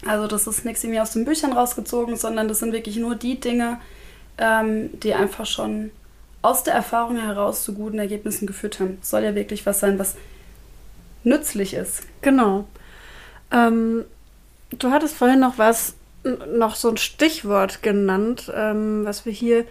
Also 0.05 0.27
das 0.27 0.45
ist 0.45 0.65
nichts 0.65 0.83
irgendwie 0.83 0.99
aus 0.99 1.11
den 1.11 1.25
Büchern 1.25 1.53
rausgezogen, 1.53 2.17
sondern 2.17 2.47
das 2.47 2.59
sind 2.59 2.73
wirklich 2.73 2.97
nur 2.97 3.15
die 3.15 3.39
Dinge, 3.39 3.79
ähm, 4.37 4.89
die 5.01 5.13
einfach 5.13 5.45
schon 5.45 5.91
aus 6.41 6.63
der 6.63 6.73
Erfahrung 6.73 7.17
heraus 7.17 7.63
zu 7.63 7.73
guten 7.73 7.97
Ergebnissen 7.97 8.45
geführt 8.45 8.79
haben. 8.79 8.99
Soll 9.01 9.23
ja 9.23 9.35
wirklich 9.35 9.65
was 9.65 9.79
sein, 9.79 9.97
was 9.97 10.15
nützlich 11.23 11.73
ist. 11.73 12.03
Genau. 12.21 12.67
Ähm, 13.51 14.05
du 14.77 14.91
hattest 14.91 15.15
vorhin 15.15 15.39
noch 15.39 15.57
was, 15.57 15.95
noch 16.23 16.75
so 16.75 16.89
ein 16.89 16.97
Stichwort 16.97 17.81
genannt, 17.81 18.51
ähm, 18.53 19.05
was 19.05 19.25
wir 19.25 19.33
hier 19.33 19.65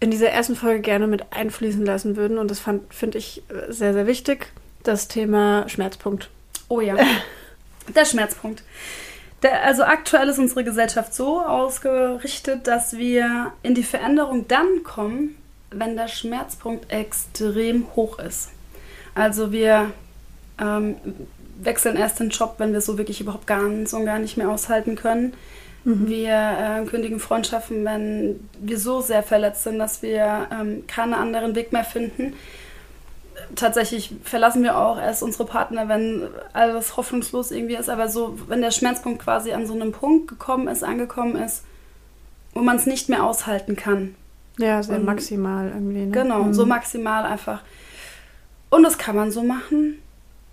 in 0.00 0.10
dieser 0.10 0.30
ersten 0.30 0.56
Folge 0.56 0.80
gerne 0.80 1.06
mit 1.06 1.32
einfließen 1.32 1.84
lassen 1.84 2.16
würden. 2.16 2.38
Und 2.38 2.50
das 2.50 2.62
finde 2.90 3.18
ich 3.18 3.42
äh, 3.48 3.72
sehr, 3.72 3.92
sehr 3.92 4.06
wichtig. 4.06 4.52
Das 4.82 5.08
Thema 5.08 5.68
Schmerzpunkt. 5.68 6.30
Oh 6.68 6.80
ja. 6.80 6.96
Der 7.94 8.04
Schmerzpunkt. 8.04 8.62
Der, 9.42 9.64
also 9.64 9.84
aktuell 9.84 10.28
ist 10.28 10.38
unsere 10.38 10.64
Gesellschaft 10.64 11.14
so 11.14 11.40
ausgerichtet, 11.40 12.66
dass 12.66 12.96
wir 12.96 13.52
in 13.62 13.74
die 13.74 13.84
Veränderung 13.84 14.46
dann 14.48 14.82
kommen, 14.82 15.36
wenn 15.70 15.96
der 15.96 16.08
Schmerzpunkt 16.08 16.90
extrem 16.92 17.86
hoch 17.94 18.18
ist. 18.18 18.50
Also 19.14 19.52
wir 19.52 19.92
ähm, 20.60 20.96
wechseln 21.60 21.96
erst 21.96 22.20
den 22.20 22.30
Job, 22.30 22.56
wenn 22.58 22.72
wir 22.72 22.80
so 22.80 22.98
wirklich 22.98 23.20
überhaupt 23.20 23.46
ganz 23.46 23.92
und 23.92 24.04
gar 24.04 24.18
nicht 24.18 24.36
mehr 24.36 24.50
aushalten 24.50 24.96
können. 24.96 25.34
Wir 25.90 26.82
äh, 26.82 26.84
kündigen 26.86 27.18
Freundschaften, 27.18 27.84
wenn 27.84 28.40
wir 28.60 28.78
so 28.78 29.00
sehr 29.00 29.22
verletzt 29.22 29.64
sind, 29.64 29.78
dass 29.78 30.02
wir 30.02 30.46
ähm, 30.52 30.86
keinen 30.86 31.14
anderen 31.14 31.54
Weg 31.54 31.72
mehr 31.72 31.84
finden 31.84 32.34
tatsächlich 33.54 34.12
verlassen 34.24 34.62
wir 34.62 34.76
auch 34.76 34.98
erst 35.00 35.22
unsere 35.22 35.44
Partner, 35.46 35.88
wenn 35.88 36.26
alles 36.52 36.96
hoffnungslos 36.96 37.50
irgendwie 37.50 37.76
ist, 37.76 37.88
aber 37.88 38.08
so, 38.08 38.36
wenn 38.48 38.60
der 38.60 38.72
Schmerzpunkt 38.72 39.22
quasi 39.22 39.52
an 39.52 39.66
so 39.66 39.74
einem 39.74 39.92
Punkt 39.92 40.28
gekommen 40.28 40.68
ist, 40.68 40.82
angekommen 40.84 41.36
ist, 41.36 41.62
wo 42.52 42.60
man 42.60 42.76
es 42.76 42.86
nicht 42.86 43.08
mehr 43.08 43.24
aushalten 43.24 43.76
kann. 43.76 44.16
Ja, 44.58 44.82
sehr 44.82 44.96
Und- 44.96 45.04
maximal 45.04 45.68
irgendwie. 45.68 46.00
Ne? 46.06 46.10
Genau, 46.10 46.42
Mhm. 46.44 46.52
so 46.54 46.66
maximal 46.66 47.24
einfach. 47.24 47.62
Und 48.70 48.82
das 48.82 48.98
kann 48.98 49.14
man 49.16 49.30
so 49.30 49.42
machen, 49.42 49.98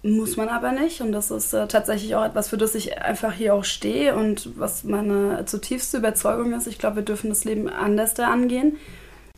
muss 0.06 0.38
man 0.38 0.50
aber 0.50 0.72
nicht. 0.72 1.02
Und 1.02 1.12
das 1.12 1.32
ist 1.32 1.54
äh, 1.54 1.68
tatsächlich 1.68 2.16
auch 2.16 2.26
etwas, 2.26 2.50
für 2.50 2.58
das 2.58 2.76
ich 2.76 3.02
einfach 3.02 3.34
hier 3.34 3.54
auch 3.56 3.64
stehe 3.64 4.16
und 4.16 4.58
was 4.58 4.84
meine 4.84 5.46
zutiefste 5.46 5.98
Überzeugung 5.98 6.54
ist. 6.54 6.68
Ich 6.68 6.78
glaube, 6.78 6.98
wir 6.98 7.04
dürfen 7.04 7.30
das 7.30 7.44
Leben 7.44 7.68
anders 7.68 8.14
da 8.14 8.28
angehen. 8.28 8.78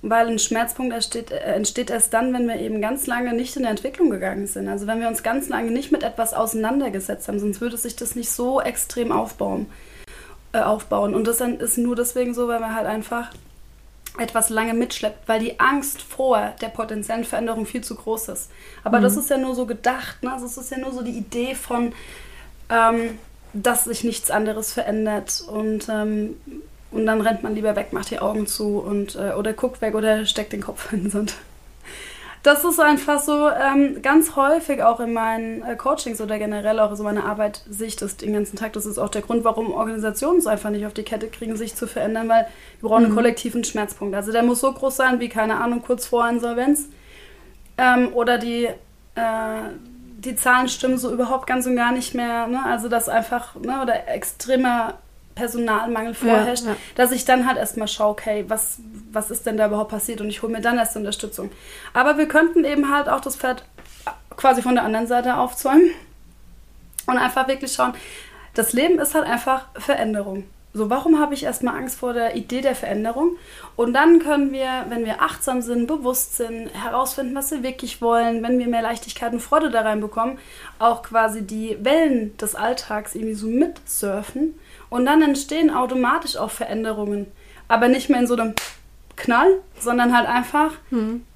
Weil 0.03 0.27
ein 0.27 0.37
Schmerzpunkt 0.37 0.93
entsteht, 0.93 1.31
äh, 1.31 1.37
entsteht 1.37 1.89
erst 1.89 2.13
dann, 2.13 2.31
wenn 2.33 2.47
wir 2.47 2.59
eben 2.59 2.81
ganz 2.81 3.07
lange 3.07 3.33
nicht 3.33 3.55
in 3.55 3.63
der 3.63 3.71
Entwicklung 3.71 4.09
gegangen 4.09 4.45
sind. 4.45 4.67
Also 4.67 4.85
wenn 4.85 4.99
wir 4.99 5.07
uns 5.07 5.23
ganz 5.23 5.49
lange 5.49 5.71
nicht 5.71 5.91
mit 5.91 6.03
etwas 6.03 6.33
auseinandergesetzt 6.33 7.27
haben, 7.27 7.39
sonst 7.39 7.61
würde 7.61 7.77
sich 7.77 7.95
das 7.95 8.15
nicht 8.15 8.29
so 8.29 8.61
extrem 8.61 9.11
aufbauen. 9.11 9.65
Äh, 10.53 10.59
aufbauen. 10.59 11.15
Und 11.15 11.27
das 11.27 11.41
ist 11.41 11.77
nur 11.77 11.95
deswegen 11.95 12.33
so, 12.33 12.47
weil 12.47 12.59
wir 12.59 12.75
halt 12.75 12.87
einfach 12.87 13.31
etwas 14.19 14.49
lange 14.49 14.73
mitschleppt, 14.73 15.27
weil 15.27 15.39
die 15.39 15.59
Angst 15.59 16.01
vor 16.01 16.53
der 16.61 16.67
potenziellen 16.67 17.23
Veränderung 17.23 17.65
viel 17.65 17.83
zu 17.83 17.95
groß 17.95 18.29
ist. 18.29 18.49
Aber 18.83 18.99
das 18.99 19.17
ist 19.17 19.29
ja 19.29 19.37
nur 19.37 19.55
so 19.55 19.65
gedacht, 19.65 20.23
ne? 20.23 20.33
also 20.33 20.45
es 20.45 20.57
ist 20.57 20.71
ja 20.71 20.77
nur 20.77 20.91
so 20.91 21.01
die 21.01 21.17
Idee 21.17 21.55
von, 21.55 21.93
ähm, 22.69 23.17
dass 23.53 23.85
sich 23.85 24.03
nichts 24.03 24.31
anderes 24.31 24.73
verändert 24.73 25.43
und, 25.47 25.87
ähm, 25.89 26.35
und 26.91 27.05
dann 27.05 27.21
rennt 27.21 27.43
man 27.43 27.55
lieber 27.55 27.75
weg, 27.75 27.93
macht 27.93 28.11
die 28.11 28.19
Augen 28.19 28.47
zu 28.47 28.79
und 28.79 29.15
äh, 29.15 29.31
oder 29.31 29.53
guckt 29.53 29.81
weg 29.81 29.95
oder 29.95 30.25
steckt 30.25 30.53
den 30.53 30.61
Kopf 30.61 30.91
in 30.93 31.03
den 31.03 31.11
Sand. 31.11 31.35
Das 32.47 32.63
ist 32.63 32.79
einfach 32.79 33.19
so 33.19 33.49
ähm, 33.49 34.01
ganz 34.01 34.37
häufig 34.37 34.81
auch 34.81 35.01
in 35.01 35.11
meinen 35.11 35.63
äh, 35.63 35.75
Coachings 35.75 36.21
oder 36.21 36.39
generell 36.39 36.79
auch 36.79 36.95
so 36.95 37.03
meine 37.03 37.25
Arbeit 37.25 37.61
sehe 37.69 37.87
ich 37.87 37.97
das 37.97 38.15
den 38.15 38.31
ganzen 38.31 38.55
Tag. 38.55 38.71
Das 38.71 38.85
ist 38.85 38.97
auch 38.97 39.09
der 39.09 39.21
Grund, 39.21 39.43
warum 39.43 39.73
Organisationen 39.73 40.39
es 40.39 40.47
einfach 40.47 40.69
nicht 40.69 40.85
auf 40.85 40.93
die 40.93 41.03
Kette 41.03 41.27
kriegen, 41.27 41.57
sich 41.57 41.75
zu 41.75 41.87
verändern, 41.87 42.29
weil 42.29 42.47
wir 42.79 42.87
brauchen 42.87 43.03
einen 43.03 43.13
kollektiven 43.13 43.65
Schmerzpunkt. 43.65 44.15
Also 44.15 44.31
der 44.31 44.43
muss 44.43 44.61
so 44.61 44.71
groß 44.71 44.95
sein 44.95 45.19
wie, 45.19 45.27
keine 45.27 45.57
Ahnung, 45.57 45.81
kurz 45.85 46.05
vor 46.05 46.25
Insolvenz. 46.29 46.87
Ähm, 47.77 48.13
oder 48.13 48.37
die, 48.37 48.63
äh, 48.63 49.61
die 50.19 50.37
Zahlen 50.37 50.69
stimmen 50.69 50.97
so 50.97 51.11
überhaupt 51.11 51.47
ganz 51.47 51.67
und 51.67 51.75
gar 51.75 51.91
nicht 51.91 52.13
mehr. 52.13 52.47
Ne? 52.47 52.63
Also 52.63 52.87
dass 52.87 53.09
einfach, 53.09 53.55
ne, 53.55 53.81
oder 53.81 54.07
extremer 54.07 54.93
Personalmangel 55.37 56.15
vorherrscht, 56.15 56.65
ja. 56.65 56.75
dass 56.95 57.11
ich 57.11 57.25
dann 57.25 57.47
halt 57.47 57.57
erstmal 57.57 57.87
schaue, 57.87 58.09
okay, 58.09 58.45
was, 58.47 58.79
was 59.11 59.29
ist 59.29 59.45
denn 59.45 59.57
da 59.57 59.67
überhaupt 59.67 59.91
passiert 59.91 60.19
und 60.19 60.29
ich 60.29 60.41
hole 60.41 60.51
mir 60.51 60.61
dann 60.61 60.77
erst 60.77 60.97
Unterstützung. 60.97 61.51
Aber 61.93 62.17
wir 62.17 62.27
könnten 62.27 62.65
eben 62.65 62.91
halt 62.91 63.07
auch 63.07 63.21
das 63.21 63.35
Pferd 63.35 63.63
quasi 64.35 64.61
von 64.61 64.75
der 64.75 64.83
anderen 64.83 65.07
Seite 65.07 65.37
aufzäumen 65.37 65.91
und 67.05 67.17
einfach 67.17 67.47
wirklich 67.47 67.71
schauen, 67.71 67.93
das 68.55 68.73
Leben 68.73 68.99
ist 68.99 69.13
halt 69.13 69.25
einfach 69.25 69.67
Veränderung. 69.75 70.45
So, 70.73 70.91
warum 70.91 71.19
habe 71.19 71.33
ich 71.33 71.43
erstmal 71.43 71.75
Angst 71.75 71.97
vor 71.97 72.13
der 72.13 72.35
Idee 72.35 72.61
der 72.61 72.75
Veränderung? 72.75 73.37
Und 73.75 73.93
dann 73.93 74.19
können 74.19 74.51
wir, 74.51 74.85
wenn 74.89 75.05
wir 75.05 75.23
achtsam 75.23 75.61
sind, 75.61 75.87
bewusst 75.87 76.37
sind, 76.37 76.69
herausfinden, 76.73 77.33
was 77.33 77.49
wir 77.49 77.63
wirklich 77.63 77.99
wollen, 77.99 78.43
wenn 78.43 78.59
wir 78.59 78.67
mehr 78.67 78.83
Leichtigkeit 78.83 79.33
und 79.33 79.39
Freude 79.39 79.71
da 79.71 79.81
reinbekommen, 79.81 80.37
auch 80.77 81.01
quasi 81.01 81.41
die 81.41 81.77
Wellen 81.81 82.37
des 82.37 82.53
Alltags 82.53 83.15
irgendwie 83.15 83.33
so 83.33 83.47
mitsurfen. 83.47 84.59
Und 84.89 85.05
dann 85.05 85.21
entstehen 85.21 85.69
automatisch 85.69 86.37
auch 86.37 86.51
Veränderungen. 86.51 87.27
Aber 87.67 87.87
nicht 87.87 88.09
mehr 88.09 88.19
in 88.19 88.27
so 88.27 88.35
einem 88.35 88.53
Knall, 89.17 89.61
sondern 89.79 90.15
halt 90.15 90.27
einfach 90.27 90.73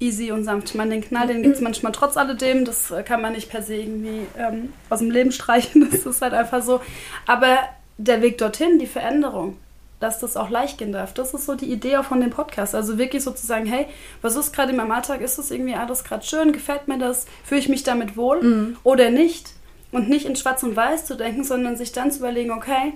easy 0.00 0.32
und 0.32 0.44
sanft. 0.44 0.70
Ich 0.70 0.74
meine, 0.74 0.92
den 0.92 1.02
Knall, 1.02 1.26
den 1.26 1.42
gibt 1.42 1.56
es 1.56 1.60
manchmal 1.60 1.92
trotz 1.92 2.16
alledem. 2.16 2.64
Das 2.64 2.90
äh, 2.90 3.02
kann 3.02 3.20
man 3.20 3.32
nicht 3.32 3.50
per 3.50 3.62
se 3.62 3.74
irgendwie 3.74 4.26
ähm, 4.38 4.72
aus 4.88 5.00
dem 5.00 5.10
Leben 5.10 5.32
streichen. 5.32 5.82
Das 5.92 6.06
ist 6.06 6.22
halt 6.22 6.32
einfach 6.32 6.62
so. 6.62 6.80
Aber 7.26 7.58
der 7.98 8.22
Weg 8.22 8.38
dorthin, 8.38 8.78
die 8.78 8.86
Veränderung, 8.86 9.58
dass 10.00 10.18
das 10.18 10.36
auch 10.36 10.48
leicht 10.48 10.78
gehen 10.78 10.92
darf, 10.92 11.12
das 11.12 11.34
ist 11.34 11.44
so 11.46 11.54
die 11.54 11.70
Idee 11.70 11.96
auch 11.96 12.04
von 12.04 12.20
dem 12.20 12.30
Podcast. 12.30 12.74
Also 12.74 12.98
wirklich 12.98 13.22
sozusagen, 13.22 13.66
hey, 13.66 13.86
was 14.22 14.36
ist 14.36 14.52
gerade 14.52 14.70
in 14.70 14.76
meinem 14.76 14.92
Alltag? 14.92 15.20
Ist 15.20 15.38
das 15.38 15.50
irgendwie 15.50 15.74
alles 15.74 16.04
gerade 16.04 16.24
schön? 16.24 16.52
Gefällt 16.52 16.88
mir 16.88 16.98
das? 16.98 17.26
Fühle 17.44 17.60
ich 17.60 17.68
mich 17.68 17.82
damit 17.82 18.16
wohl 18.16 18.76
oder 18.84 19.10
nicht? 19.10 19.52
Und 19.90 20.08
nicht 20.08 20.24
in 20.24 20.36
Schwarz 20.36 20.62
und 20.62 20.74
Weiß 20.74 21.04
zu 21.04 21.16
denken, 21.16 21.44
sondern 21.44 21.76
sich 21.76 21.92
dann 21.92 22.10
zu 22.10 22.20
überlegen, 22.20 22.50
okay, 22.50 22.94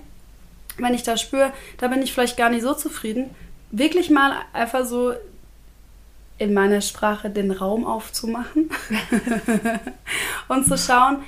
wenn 0.78 0.94
ich 0.94 1.02
da 1.02 1.16
spüre, 1.16 1.52
da 1.78 1.88
bin 1.88 2.02
ich 2.02 2.12
vielleicht 2.12 2.36
gar 2.36 2.50
nicht 2.50 2.62
so 2.62 2.74
zufrieden, 2.74 3.30
wirklich 3.70 4.10
mal 4.10 4.32
einfach 4.52 4.84
so 4.84 5.14
in 6.38 6.52
meiner 6.52 6.80
Sprache 6.80 7.30
den 7.30 7.50
Raum 7.50 7.86
aufzumachen 7.86 8.70
und 10.48 10.66
zu 10.66 10.76
schauen, 10.76 11.22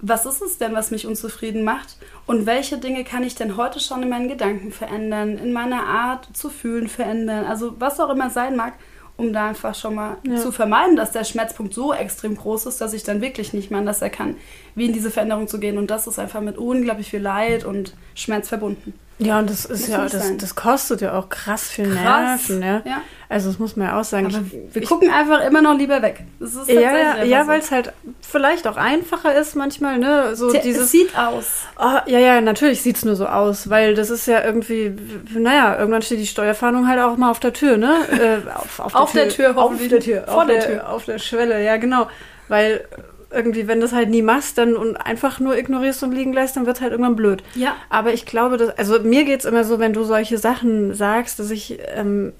was 0.00 0.24
ist 0.24 0.40
es 0.40 0.56
denn, 0.56 0.74
was 0.74 0.90
mich 0.90 1.06
unzufrieden 1.06 1.62
macht 1.62 1.96
und 2.26 2.46
welche 2.46 2.78
Dinge 2.78 3.04
kann 3.04 3.22
ich 3.22 3.34
denn 3.34 3.56
heute 3.56 3.80
schon 3.80 4.02
in 4.02 4.08
meinen 4.08 4.28
Gedanken 4.28 4.72
verändern, 4.72 5.36
in 5.36 5.52
meiner 5.52 5.84
Art 5.84 6.28
zu 6.32 6.48
fühlen 6.48 6.88
verändern, 6.88 7.44
also 7.44 7.78
was 7.78 8.00
auch 8.00 8.08
immer 8.08 8.30
sein 8.30 8.56
mag, 8.56 8.74
um 9.20 9.32
da 9.32 9.48
einfach 9.48 9.74
schon 9.74 9.94
mal 9.94 10.16
Ja. 10.24 10.36
zu 10.36 10.50
vermeiden, 10.52 10.96
dass 10.96 11.12
der 11.12 11.24
Schmerzpunkt 11.24 11.74
so 11.74 11.92
extrem 11.92 12.36
groß 12.36 12.66
ist, 12.66 12.80
dass 12.80 12.92
ich 12.94 13.02
dann 13.04 13.20
wirklich 13.20 13.52
nicht 13.52 13.70
mehr 13.70 13.78
anders 13.80 14.02
erkann, 14.02 14.36
wie 14.74 14.86
in 14.86 14.92
diese 14.92 15.10
Veränderung 15.10 15.46
zu 15.48 15.60
gehen 15.60 15.78
und 15.78 15.90
das 15.90 16.06
ist 16.06 16.18
einfach 16.18 16.40
mit 16.40 16.58
unglaublich 16.58 17.10
viel 17.10 17.20
Leid 17.22 17.64
und 17.64 17.94
Schmerz 18.14 18.48
verbunden. 18.48 18.94
Ja, 19.22 19.38
und 19.38 19.50
das 19.50 19.64
ist 19.66 19.80
Muss 19.80 19.88
ja, 19.88 20.06
das, 20.08 20.36
das 20.38 20.54
kostet 20.54 21.00
ja 21.02 21.12
auch 21.18 21.28
krass 21.28 21.68
viel 21.68 21.94
Krass. 21.94 22.48
Nerven, 22.48 22.62
ja. 22.62 22.82
Ja. 22.84 23.02
Also 23.28 23.48
das 23.50 23.58
muss 23.58 23.76
man 23.76 23.86
ja 23.88 24.00
auch 24.00 24.04
sagen. 24.04 24.26
Aber 24.26 24.38
Ich- 24.46 24.74
wir 24.74 24.82
ich- 24.82 24.88
gucken 24.88 25.10
einfach 25.10 25.44
immer 25.46 25.62
noch 25.62 25.76
lieber 25.76 26.02
weg. 26.02 26.24
Das 26.40 26.54
ist 26.54 26.68
ja, 26.68 27.22
ja, 27.22 27.42
so. 27.44 27.48
weil 27.48 27.60
es 27.60 27.70
halt 27.70 27.92
vielleicht 28.22 28.66
auch 28.66 28.76
einfacher 28.76 29.34
ist 29.38 29.54
manchmal, 29.54 29.98
ne? 29.98 30.34
So 30.34 30.50
Tja, 30.50 30.60
dieses 30.62 30.84
es 30.86 30.90
sieht 30.92 31.16
aus. 31.16 31.44
Oh, 31.78 31.98
ja, 32.06 32.18
ja, 32.18 32.40
natürlich 32.40 32.82
sieht's 32.82 33.04
nur 33.04 33.14
so 33.14 33.26
aus, 33.26 33.68
weil 33.70 33.94
das 33.94 34.10
ist 34.10 34.26
ja 34.26 34.42
irgendwie, 34.42 34.96
naja, 35.34 35.78
irgendwann 35.78 36.02
steht 36.02 36.18
die 36.18 36.26
Steuerfahndung 36.26 36.88
halt 36.88 36.98
auch 37.00 37.16
mal 37.16 37.30
auf 37.30 37.40
der 37.40 37.52
Tür, 37.52 37.76
ne? 37.76 37.94
Äh, 38.10 38.50
auf, 38.80 38.94
Auf 38.94 39.12
der 39.12 39.28
Tür, 39.28 39.50
auf 39.50 39.56
hoffentlich. 39.56 39.90
der 39.90 40.00
Tür, 40.00 40.24
Vor 40.24 40.40
auf 40.42 40.46
der 40.46 40.56
der 40.56 40.66
Tür. 40.66 40.88
auf 40.90 41.04
der 41.04 41.18
Schwelle, 41.18 41.62
ja 41.62 41.76
genau, 41.76 42.08
weil 42.48 42.84
irgendwie, 43.30 43.68
wenn 43.68 43.80
du 43.80 43.86
das 43.86 43.92
halt 43.92 44.10
nie 44.10 44.22
machst, 44.22 44.58
dann 44.58 44.76
und 44.76 44.96
einfach 44.96 45.40
nur 45.40 45.56
ignorierst 45.56 46.02
und 46.02 46.12
liegen 46.12 46.32
lässt, 46.32 46.56
dann 46.56 46.66
wird's 46.66 46.80
halt 46.80 46.92
irgendwann 46.92 47.16
blöd. 47.16 47.42
Ja. 47.54 47.76
Aber 47.88 48.12
ich 48.12 48.26
glaube, 48.26 48.56
dass, 48.56 48.70
also 48.76 48.98
mir 49.00 49.24
geht's 49.24 49.44
immer 49.44 49.64
so, 49.64 49.78
wenn 49.78 49.92
du 49.92 50.04
solche 50.04 50.38
Sachen 50.38 50.94
sagst, 50.94 51.38
dass 51.38 51.50
ich 51.50 51.78
ähm, 51.94 52.32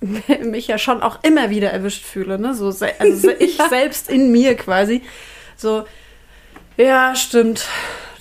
mich 0.42 0.66
ja 0.66 0.78
schon 0.78 1.02
auch 1.02 1.18
immer 1.22 1.50
wieder 1.50 1.70
erwischt 1.70 2.04
fühle, 2.04 2.38
ne? 2.38 2.54
So, 2.54 2.66
also 2.98 3.30
ich 3.38 3.58
selbst 3.68 4.10
in 4.10 4.32
mir 4.32 4.56
quasi. 4.56 5.02
So, 5.56 5.84
ja, 6.76 7.14
stimmt. 7.14 7.66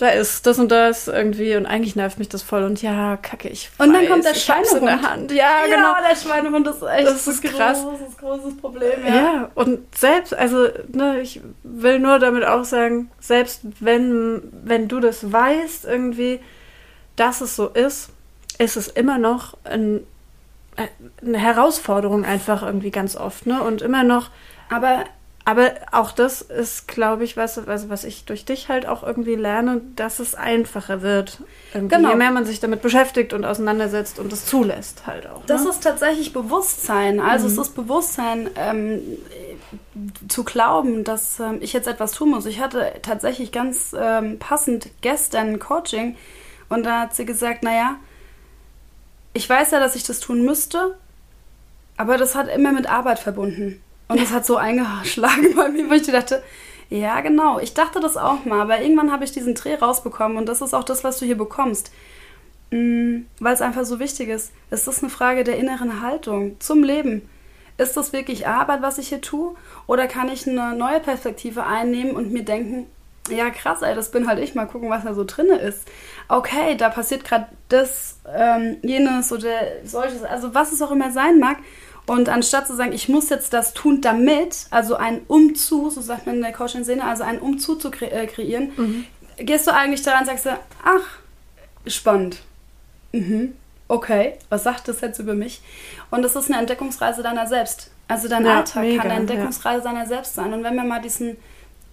Da 0.02 0.08
ist 0.10 0.48
das 0.48 0.58
und 0.58 0.70
das 0.72 1.08
irgendwie 1.08 1.56
und 1.56 1.68
eigentlich 1.68 1.96
nervt 1.96 2.18
mich 2.18 2.28
das 2.28 2.42
voll 2.42 2.64
und 2.64 2.82
ja, 2.82 3.18
kacke, 3.18 3.50
ich 3.50 3.70
Und 3.78 3.94
dann 3.94 4.02
weiß, 4.02 4.10
kommt 4.10 4.24
der 4.24 4.34
hab's 4.34 4.74
in 4.74 4.80
der 4.84 4.94
Schweinehund. 4.98 5.08
Hand. 5.12 5.32
Ja, 5.32 5.50
genau. 5.68 5.94
der 6.10 6.16
Schweinehund 6.16 6.68
ist 6.68 6.82
echt 6.82 7.08
Das 7.08 7.28
ist 7.28 7.46
ein 7.46 7.52
krass. 7.52 7.84
großes, 7.84 8.18
großes 8.18 8.58
Problem. 8.58 8.94
Ja. 9.06 9.16
Ja. 9.16 9.50
und 9.54 9.96
selbst, 9.96 10.34
also, 10.34 10.70
ne, 10.92 11.20
ich 11.22 11.40
will 11.62 12.00
nur 12.00 12.18
damit 12.18 12.44
auch 12.46 12.64
sagen, 12.64 13.12
selbst 13.20 13.62
wenn, 13.80 14.42
wenn 14.64 14.88
du 14.88 15.00
das 15.02 15.32
weißt, 15.32 15.86
irgendwie, 15.86 16.40
dass 17.16 17.42
es 17.42 17.56
so 17.56 17.68
ist, 17.68 18.10
ist 18.58 18.78
es 18.78 18.88
immer 18.88 19.20
noch 19.20 19.56
ein, 19.66 20.00
äh, 20.78 20.88
eine 21.24 21.38
Herausforderung 21.38 22.26
einfach 22.26 22.64
irgendwie 22.64 22.90
ganz 22.90 23.16
oft, 23.16 23.46
ne? 23.46 23.62
Und 23.62 23.84
immer 23.84 24.02
noch, 24.04 24.32
Aber 24.72 25.04
aber 25.44 25.72
auch 25.92 26.12
das 26.12 26.42
ist, 26.42 26.88
glaube 26.88 27.24
ich, 27.24 27.36
was, 27.36 27.58
also 27.58 27.90
was 27.90 28.04
ich 28.04 28.26
durch 28.26 28.46
dich 28.46 28.70
halt 28.70 28.86
auch 28.86 29.02
irgendwie 29.02 29.36
lerne, 29.36 29.82
dass 29.96 30.20
es 30.20 30.36
einfacher 30.36 31.02
wird. 31.02 31.42
Irgendwie, 31.74 31.96
Genau. 31.96 32.10
Je 32.10 32.16
mehr 32.16 32.32
man 32.32 32.46
sich 32.46 32.60
damit 32.60 32.82
beschäftigt 32.82 33.34
und 33.34 33.44
auseinandersetzt 33.44 34.20
und 34.20 34.32
es 34.32 34.46
zulässt 34.46 35.08
halt 35.08 35.28
auch. 35.28 35.44
Das 35.48 35.64
ne? 35.64 35.72
ist 35.72 35.84
tatsächlich 35.84 36.32
Bewusstsein. 36.32 37.20
Also 37.20 37.48
Mhm. 37.48 37.54
es 37.54 37.58
ist 37.68 37.76
Bewusstsein, 37.76 38.50
ähm, 38.56 39.02
zu 40.28 40.44
glauben, 40.44 41.04
dass 41.04 41.40
ähm, 41.40 41.58
ich 41.62 41.74
jetzt 41.74 41.88
etwas 41.88 42.12
tun 42.12 42.30
muss. 42.30 42.46
Ich 42.46 42.60
hatte 42.60 42.94
tatsächlich 43.02 43.52
ganz 43.52 43.96
ähm, 44.00 44.38
passend 44.38 44.90
gestern 45.02 45.48
ein 45.54 45.60
Coaching 45.60 46.18
und 46.70 46.84
da 46.84 47.02
hat 47.02 47.16
sie 47.16 47.26
gesagt, 47.26 47.64
naja, 47.64 47.96
ich 49.34 49.50
weiß 49.50 49.72
ja, 49.72 49.80
dass 49.80 49.96
ich 49.96 50.04
das 50.04 50.20
tun 50.20 50.44
müsste, 50.44 50.96
aber 51.98 52.18
das 52.18 52.36
hat 52.36 52.48
immer 52.48 52.72
mit 52.74 52.88
Arbeit 52.88 53.20
verbunden. 53.20 53.82
Und 54.12 54.22
das 54.22 54.32
hat 54.32 54.46
so 54.46 54.58
eingeschlagen 54.58 55.56
bei 55.56 55.70
mir, 55.70 55.90
wo 55.90 55.94
ich 55.94 56.06
dachte, 56.06 56.44
ja, 56.90 57.22
genau. 57.22 57.60
Ich 57.60 57.74
dachte 57.74 58.02
das 58.02 58.18
auch 58.18 58.44
mal, 58.44 58.60
aber 58.60 58.82
irgendwann 58.82 59.12
habe 59.12 59.24
ich 59.24 59.32
diesen 59.32 59.56
Dreh 59.56 59.76
rausbekommen 59.76 60.38
und 60.38 60.48
das 60.50 60.62
ist 60.62 60.74
auch 60.74 60.84
das, 60.84 61.06
was 61.06 61.20
du 61.20 61.26
hier 61.26 61.38
bekommst. 61.38 61.92
Mm, 62.72 63.22
Weil 63.40 63.54
es 63.54 63.62
einfach 63.62 63.86
so 63.86 64.00
wichtig 64.00 64.28
ist. 64.28 64.52
Es 64.70 64.88
ist 64.88 65.02
eine 65.02 65.10
Frage 65.10 65.46
der 65.46 65.58
inneren 65.58 66.02
Haltung 66.02 66.60
zum 66.60 66.84
Leben. 66.84 67.30
Ist 67.78 67.96
das 67.96 68.12
wirklich 68.12 68.48
Arbeit, 68.48 68.82
was 68.82 68.98
ich 68.98 69.08
hier 69.08 69.22
tue? 69.22 69.56
Oder 69.88 70.08
kann 70.08 70.30
ich 70.30 70.48
eine 70.48 70.76
neue 70.76 71.00
Perspektive 71.00 71.66
einnehmen 71.66 72.12
und 72.12 72.34
mir 72.34 72.44
denken, 72.44 72.88
ja 73.30 73.50
krass, 73.50 73.82
ey, 73.82 73.96
das 73.96 74.12
bin 74.12 74.28
halt 74.28 74.40
ich, 74.40 74.56
mal 74.56 74.68
gucken, 74.68 74.90
was 74.90 75.06
da 75.06 75.14
so 75.14 75.24
drinne 75.24 75.56
ist. 75.56 75.88
Okay, 76.28 76.76
da 76.76 76.90
passiert 76.90 77.24
gerade 77.24 77.48
das, 77.70 78.20
ähm, 78.36 78.78
jenes 78.82 79.32
oder 79.32 79.50
solches, 79.86 80.24
also 80.24 80.54
was 80.54 80.74
es 80.74 80.82
auch 80.82 80.92
immer 80.92 81.12
sein 81.12 81.40
mag. 81.40 81.58
Und 82.12 82.28
anstatt 82.28 82.68
zu 82.68 82.76
sagen, 82.76 82.92
ich 82.92 83.08
muss 83.08 83.30
jetzt 83.30 83.54
das 83.54 83.74
tun, 83.74 84.02
damit, 84.02 84.66
also 84.70 84.98
ein 84.98 85.22
Umzug, 85.30 85.94
so 85.94 86.02
sagt 86.02 86.26
man 86.26 86.36
in 86.36 86.42
der 86.42 86.52
Coaching-Szene, 86.52 87.06
also 87.06 87.24
einen 87.24 87.40
Umzug 87.40 87.82
zu 87.82 87.90
kre 87.90 88.12
äh, 88.12 88.28
kreieren, 88.28 88.74
gehst 89.38 89.66
du 89.66 89.74
eigentlich 89.74 90.02
daran 90.02 90.24
und 90.24 90.26
sagst, 90.26 90.46
du, 90.46 90.50
ach, 90.84 91.20
spannend. 91.88 92.40
Mhm. 93.14 93.54
Okay, 93.88 94.34
was 94.50 94.64
sagt 94.64 94.90
das 94.90 95.00
jetzt 95.00 95.20
über 95.20 95.36
mich? 95.36 95.62
Und 96.10 96.22
das 96.24 96.36
ist 96.36 96.52
eine 96.52 96.60
Entdeckungsreise 96.60 97.24
deiner 97.24 97.48
selbst. 97.48 97.92
Also 98.10 98.28
dein 98.28 98.46
Ja, 98.46 98.58
Alltag 98.58 98.84
mega, 98.84 99.04
kann 99.04 99.12
eine 99.12 99.20
Entdeckungsreise 99.22 99.82
deiner 99.82 100.06
selbst 100.06 100.36
sein. 100.36 100.52
Und 100.52 100.66
wenn 100.66 100.76
wir 100.76 100.84
mal 100.84 101.02
diesen 101.02 101.38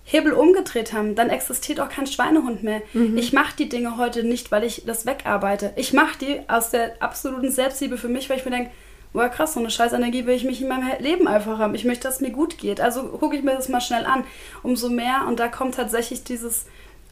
Hebel 0.03 0.33
umgedreht 0.33 0.93
haben, 0.93 1.15
dann 1.15 1.31
existiert 1.31 1.79
auch 1.79 1.91
kein 1.91 2.09
Schweinehund 2.09 2.65
mehr. 2.65 2.83
Mhm. 2.93 3.17
Ich 3.17 3.33
mache 3.33 3.55
die 3.57 3.69
Dinge 3.69 3.99
heute 3.99 4.25
nicht, 4.25 4.51
weil 4.51 4.65
ich 4.65 4.83
das 4.85 5.07
wegarbeite. 5.07 5.75
Ich 5.77 5.93
mache 5.93 6.19
die 6.19 6.41
aus 6.49 6.71
der 6.71 7.01
absoluten 7.01 7.53
Selbstliebe 7.53 7.97
für 7.97 8.09
mich, 8.09 8.29
weil 8.29 8.39
ich 8.39 8.45
mir 8.45 8.51
denke, 8.51 8.73
boah 9.13 9.29
krass, 9.29 9.55
so 9.55 9.61
eine 9.61 9.71
Scheißenergie 9.71 10.27
will 10.27 10.35
ich 10.35 10.45
mich 10.45 10.61
in 10.61 10.69
meinem 10.69 10.89
Leben 11.01 11.27
einfach 11.29 11.59
haben. 11.59 11.75
Ich 11.75 11.85
möchte, 11.85 12.05
dass 12.05 12.17
es 12.17 12.21
mir 12.21 12.31
gut 12.31 12.59
geht. 12.59 12.81
Also 12.81 13.05
gucke 13.05 13.37
ich 13.37 13.43
mir 13.43 13.55
das 13.55 13.69
mal 13.69 13.81
schnell 13.81 14.05
an. 14.05 14.25
Umso 14.63 14.89
mehr, 14.89 15.25
und 15.27 15.41
da 15.41 15.49
kommt 15.49 15.75
tatsächlich 15.77 16.25
dieses 16.25 16.67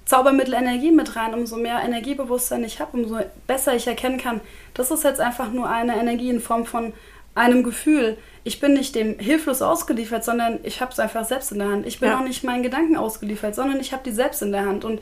Zaubermittel 0.05 0.55
Energie 0.55 0.93
mit 0.93 1.17
rein, 1.17 1.35
umso 1.35 1.57
mehr 1.57 1.81
Energiebewusstsein 1.83 2.63
ich 2.65 2.79
habe, 2.81 2.97
umso 2.97 3.19
besser 3.47 3.75
ich 3.75 3.87
erkennen 3.89 4.19
kann, 4.19 4.41
das 4.75 4.91
ist 4.93 5.03
jetzt 5.03 5.21
einfach 5.21 5.51
nur 5.51 5.69
eine 5.69 5.97
Energie 5.97 6.31
in 6.31 6.41
Form 6.41 6.65
von 6.65 6.93
einem 7.35 7.65
Gefühl. 7.65 8.17
Ich 8.45 8.61
bin 8.61 8.75
nicht 8.75 8.95
dem 8.95 9.19
hilflos 9.19 9.61
ausgeliefert, 9.61 10.25
sondern 10.25 10.61
ich 10.63 10.81
habe 10.81 10.93
es 10.93 11.01
einfach 11.01 11.25
selbst 11.25 11.51
in 11.51 11.59
der 11.59 11.69
Hand. 11.69 11.87
Ich 11.87 11.99
bin 11.99 12.09
Ja. 12.09 12.19
auch 12.19 12.23
nicht 12.23 12.45
meinen 12.45 12.63
Gedanken 12.63 12.97
ausgeliefert, 12.97 13.55
sondern 13.57 13.81
ich 13.81 13.93
habe 13.93 14.05
die 14.05 14.13
selbst 14.13 14.43
in 14.43 14.53
der 14.53 14.65
Hand. 14.65 14.85
Und 14.85 15.01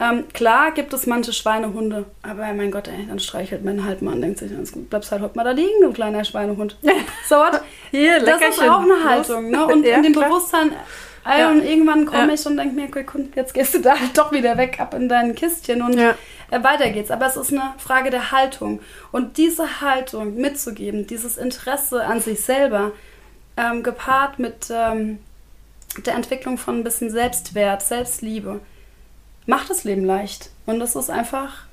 ähm, 0.00 0.24
klar 0.32 0.72
gibt 0.72 0.92
es 0.92 1.06
manche 1.06 1.32
Schweinehunde, 1.32 2.04
aber 2.22 2.52
mein 2.52 2.70
Gott, 2.72 2.88
ey, 2.88 3.06
dann 3.08 3.20
streichelt 3.20 3.64
man 3.64 3.84
halt 3.84 4.02
mal 4.02 4.14
und 4.14 4.22
denkt 4.22 4.38
sich, 4.40 4.50
du 4.50 4.82
bleibst 4.84 5.12
halt 5.12 5.22
heute 5.22 5.36
mal 5.36 5.44
da 5.44 5.52
liegen, 5.52 5.80
du 5.82 5.92
kleiner 5.92 6.24
Schweinehund. 6.24 6.76
So 7.28 7.36
what? 7.36 7.60
Hier, 7.90 8.18
Das 8.20 8.40
ist 8.40 8.60
auch 8.60 8.80
eine. 8.82 9.04
Haltung. 9.04 9.50
Ne? 9.50 9.64
Und 9.66 9.84
Ja, 9.86 9.96
in 9.96 10.02
dem 10.02 10.12
klar. 10.12 10.28
Bewusstsein, 10.28 10.72
ey, 11.24 11.40
Ja. 11.40 11.50
und 11.50 11.62
irgendwann 11.64 12.04
komme 12.06 12.26
Ja. 12.28 12.34
ich 12.34 12.44
und 12.46 12.56
denke 12.56 12.74
mir, 12.74 12.86
okay, 12.88 13.04
jetzt 13.36 13.54
gehst 13.54 13.74
du 13.74 13.78
da 13.80 13.98
halt 13.98 14.18
doch 14.18 14.32
wieder 14.32 14.58
weg, 14.58 14.78
ab 14.80 14.94
in 14.94 15.08
dein 15.08 15.34
Kistchen 15.34 15.80
und 15.80 15.96
äh, 15.96 16.14
weiter 16.50 16.90
geht's. 16.90 17.10
Aber 17.12 17.26
es 17.26 17.36
ist 17.36 17.52
eine 17.52 17.72
Frage 17.78 18.10
der 18.10 18.32
Haltung. 18.32 18.80
Und 19.12 19.36
diese 19.38 19.80
Haltung 19.80 20.34
mitzugeben, 20.36 21.06
dieses 21.06 21.36
Interesse 21.38 22.04
an 22.04 22.20
sich 22.20 22.40
selber, 22.40 22.90
ähm, 23.56 23.82
gepaart 23.84 24.38
mit 24.40 24.66
ähm, 24.70 25.18
der 26.04 26.14
Entwicklung 26.16 26.58
von 26.58 26.80
ein 26.80 26.84
bisschen 26.84 27.10
Selbstwert, 27.10 27.82
Selbstliebe, 27.82 28.60
macht 29.46 29.70
das 29.70 29.84
Leben 29.84 30.04
leicht. 30.04 30.50
Und 30.66 30.78
das 30.80 30.96
ist 30.96 31.10
einfach 31.10 31.64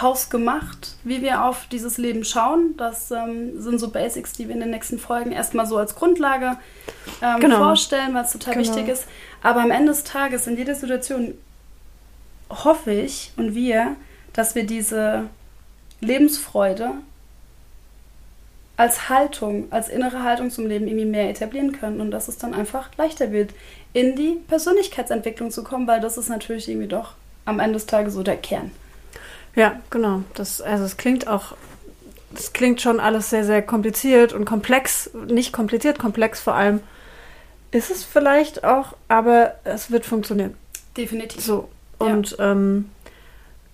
hausgemacht, 0.00 0.96
wie 1.04 1.20
wir 1.20 1.44
auf 1.44 1.66
dieses 1.70 1.98
Leben 1.98 2.24
schauen. 2.24 2.74
Das 2.78 3.10
ähm, 3.10 3.60
sind 3.60 3.78
so 3.78 3.90
Basics, 3.90 4.32
die 4.32 4.48
wir 4.48 4.54
in 4.54 4.60
den 4.60 4.70
nächsten 4.70 4.98
Folgen 4.98 5.32
erstmal 5.32 5.66
so 5.66 5.76
als 5.76 5.94
Grundlage 5.94 6.56
ähm, 7.20 7.40
Genau. 7.40 7.58
vorstellen, 7.58 8.14
weil 8.14 8.24
es 8.24 8.32
total 8.32 8.54
Genau. 8.54 8.66
wichtig 8.66 8.88
ist. 8.88 9.04
Aber 9.42 9.60
am 9.60 9.70
Ende 9.70 9.92
des 9.92 10.04
Tages, 10.04 10.46
in 10.46 10.56
jeder 10.56 10.74
Situation, 10.74 11.34
hoffe 12.48 12.92
ich 12.92 13.32
und 13.36 13.54
wir, 13.54 13.96
dass 14.32 14.54
wir 14.54 14.64
diese 14.64 15.24
Lebensfreude 16.00 16.92
als 18.76 19.08
Haltung, 19.10 19.66
als 19.70 19.88
innere 19.88 20.22
Haltung 20.22 20.50
zum 20.50 20.66
Leben 20.66 20.86
irgendwie 20.86 21.04
mehr 21.04 21.28
etablieren 21.30 21.72
können 21.72 22.00
und 22.00 22.10
dass 22.10 22.28
es 22.28 22.38
dann 22.38 22.54
einfach 22.54 22.88
leichter 22.96 23.30
wird, 23.30 23.52
in 23.92 24.16
die 24.16 24.40
Persönlichkeitsentwicklung 24.48 25.50
zu 25.50 25.64
kommen, 25.64 25.86
weil 25.86 26.00
das 26.00 26.16
ist 26.16 26.28
natürlich 26.28 26.68
irgendwie 26.68 26.88
doch 26.88 27.14
am 27.44 27.60
Ende 27.60 27.74
des 27.74 27.86
Tages 27.86 28.14
so 28.14 28.22
der 28.22 28.36
Kern. 28.36 28.70
Ja, 29.54 29.80
genau. 29.90 30.22
Das, 30.34 30.60
also 30.60 30.84
es 30.84 30.96
klingt 30.96 31.28
auch, 31.28 31.54
es 32.34 32.52
klingt 32.52 32.80
schon 32.80 33.00
alles 33.00 33.30
sehr, 33.30 33.44
sehr 33.44 33.60
kompliziert 33.60 34.32
und 34.32 34.44
komplex. 34.44 35.10
Nicht 35.26 35.52
kompliziert, 35.52 35.98
komplex 35.98 36.40
vor 36.40 36.54
allem. 36.54 36.80
Ist 37.70 37.90
es 37.90 38.04
vielleicht 38.04 38.64
auch, 38.64 38.94
aber 39.08 39.54
es 39.64 39.90
wird 39.90 40.06
funktionieren. 40.06 40.54
Definitiv. 40.96 41.42
So. 41.42 41.68
Und 41.98 42.36
ähm, 42.38 42.90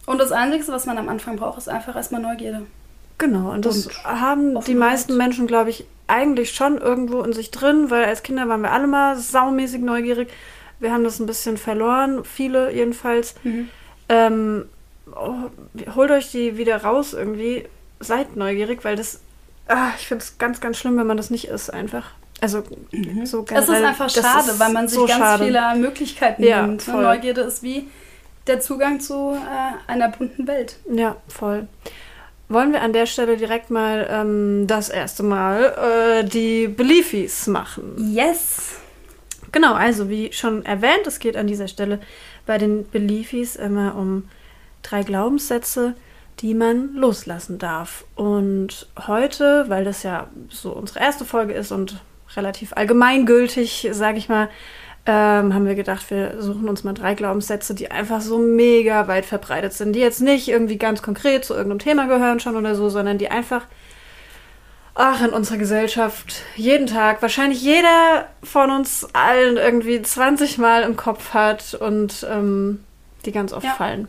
Und 0.06 0.18
das 0.18 0.32
Einzige, 0.32 0.66
was 0.68 0.86
man 0.86 0.98
am 0.98 1.08
Anfang 1.08 1.36
braucht, 1.36 1.58
ist 1.58 1.68
einfach 1.68 1.94
erstmal 1.94 2.20
Neugierde. 2.20 2.66
Genau, 3.18 3.50
und 3.52 3.64
das 3.66 3.86
Und 3.86 4.04
haben 4.04 4.60
die 4.60 4.74
meisten 4.74 5.16
Menschen, 5.16 5.46
glaube 5.46 5.70
ich, 5.70 5.84
eigentlich 6.06 6.52
schon 6.52 6.78
irgendwo 6.78 7.22
in 7.22 7.32
sich 7.32 7.50
drin, 7.50 7.90
weil 7.90 8.04
als 8.04 8.22
Kinder 8.22 8.48
waren 8.48 8.62
wir 8.62 8.72
alle 8.72 8.86
mal 8.86 9.16
saumäßig 9.16 9.80
neugierig. 9.82 10.28
Wir 10.80 10.92
haben 10.92 11.04
das 11.04 11.18
ein 11.20 11.26
bisschen 11.26 11.56
verloren, 11.58 12.24
viele 12.24 12.72
jedenfalls. 12.72 13.34
Ähm, 14.08 14.64
oh, 15.14 15.34
holt 15.94 16.10
euch 16.10 16.30
die 16.30 16.56
wieder 16.56 16.82
raus 16.82 17.12
irgendwie. 17.12 17.66
Seid 18.00 18.36
neugierig, 18.36 18.84
weil 18.84 18.96
das, 18.96 19.20
ah, 19.66 19.88
ich 19.98 20.06
finde 20.06 20.24
es 20.24 20.38
ganz, 20.38 20.60
ganz 20.60 20.78
schlimm, 20.78 20.96
wenn 20.96 21.06
man 21.06 21.16
das 21.16 21.30
nicht 21.30 21.48
ist, 21.48 21.70
einfach. 21.70 22.12
Also 22.40 22.62
so 23.24 23.42
generell. 23.42 23.64
es 23.64 23.68
ist 23.80 23.84
einfach 23.84 24.10
schade, 24.10 24.50
ist 24.52 24.60
weil 24.60 24.72
man 24.72 24.86
sich 24.88 24.98
so 24.98 25.06
ganz 25.06 25.18
schade. 25.18 25.44
viele 25.44 25.74
Möglichkeiten 25.76 26.42
Ja, 26.44 26.62
nimmt. 26.62 26.86
Ne? 26.86 26.92
voll. 26.92 27.02
Neugierde 27.02 27.40
ist 27.40 27.62
wie 27.64 27.88
der 28.46 28.60
Zugang 28.60 29.00
zu 29.00 29.34
äh, 29.34 29.90
einer 29.90 30.08
bunten 30.08 30.46
Welt. 30.46 30.76
Ja, 30.90 31.16
voll. 31.28 31.66
Wollen 32.48 32.72
wir 32.72 32.80
an 32.80 32.94
der 32.94 33.06
Stelle 33.06 33.36
direkt 33.36 33.70
mal 33.70 34.08
ähm, 34.10 34.66
das 34.66 34.88
erste 34.88 35.22
Mal 35.22 36.22
äh, 36.22 36.24
die 36.24 36.66
Beliefis 36.66 37.46
machen? 37.46 37.94
Yes! 38.14 38.76
Genau, 39.52 39.74
also 39.74 40.08
wie 40.08 40.32
schon 40.32 40.64
erwähnt, 40.64 41.06
es 41.06 41.18
geht 41.18 41.36
an 41.36 41.46
dieser 41.46 41.68
Stelle 41.68 42.00
bei 42.46 42.58
den 42.58 42.88
Beliefis 42.88 43.56
immer 43.56 43.94
um 43.96 44.28
drei 44.82 45.02
Glaubenssätze, 45.02 45.94
die 46.40 46.54
man 46.54 46.94
loslassen 46.94 47.58
darf. 47.58 48.04
Und 48.14 48.88
heute, 49.06 49.64
weil 49.68 49.84
das 49.84 50.02
ja 50.02 50.28
so 50.48 50.72
unsere 50.72 51.00
erste 51.00 51.24
Folge 51.24 51.52
ist 51.52 51.72
und 51.72 52.00
relativ 52.36 52.72
allgemeingültig, 52.74 53.88
sage 53.92 54.18
ich 54.18 54.28
mal, 54.28 54.48
ähm, 55.10 55.54
haben 55.54 55.64
wir 55.66 55.74
gedacht, 55.74 56.10
wir 56.10 56.40
suchen 56.42 56.68
uns 56.68 56.84
mal 56.84 56.92
drei 56.92 57.14
Glaubenssätze, 57.14 57.74
die 57.74 57.90
einfach 57.90 58.20
so 58.20 58.36
mega 58.38 59.08
weit 59.08 59.24
verbreitet 59.24 59.72
sind, 59.72 59.94
die 59.94 60.00
jetzt 60.00 60.20
nicht 60.20 60.48
irgendwie 60.48 60.76
ganz 60.76 61.00
konkret 61.00 61.46
zu 61.46 61.54
irgendeinem 61.54 61.78
Thema 61.78 62.06
gehören 62.06 62.40
schon 62.40 62.56
oder 62.56 62.74
so, 62.74 62.90
sondern 62.90 63.16
die 63.16 63.30
einfach, 63.30 63.64
ach, 64.94 65.22
in 65.22 65.30
unserer 65.30 65.56
Gesellschaft 65.56 66.42
jeden 66.56 66.86
Tag, 66.86 67.22
wahrscheinlich 67.22 67.62
jeder 67.62 68.26
von 68.42 68.70
uns 68.70 69.08
allen 69.14 69.56
irgendwie 69.56 70.02
20 70.02 70.58
Mal 70.58 70.82
im 70.82 70.96
Kopf 70.96 71.32
hat 71.32 71.72
und 71.72 72.26
ähm, 72.30 72.84
die 73.24 73.32
ganz 73.32 73.54
oft 73.54 73.64
Ja. 73.64 73.72
fallen. 73.72 74.08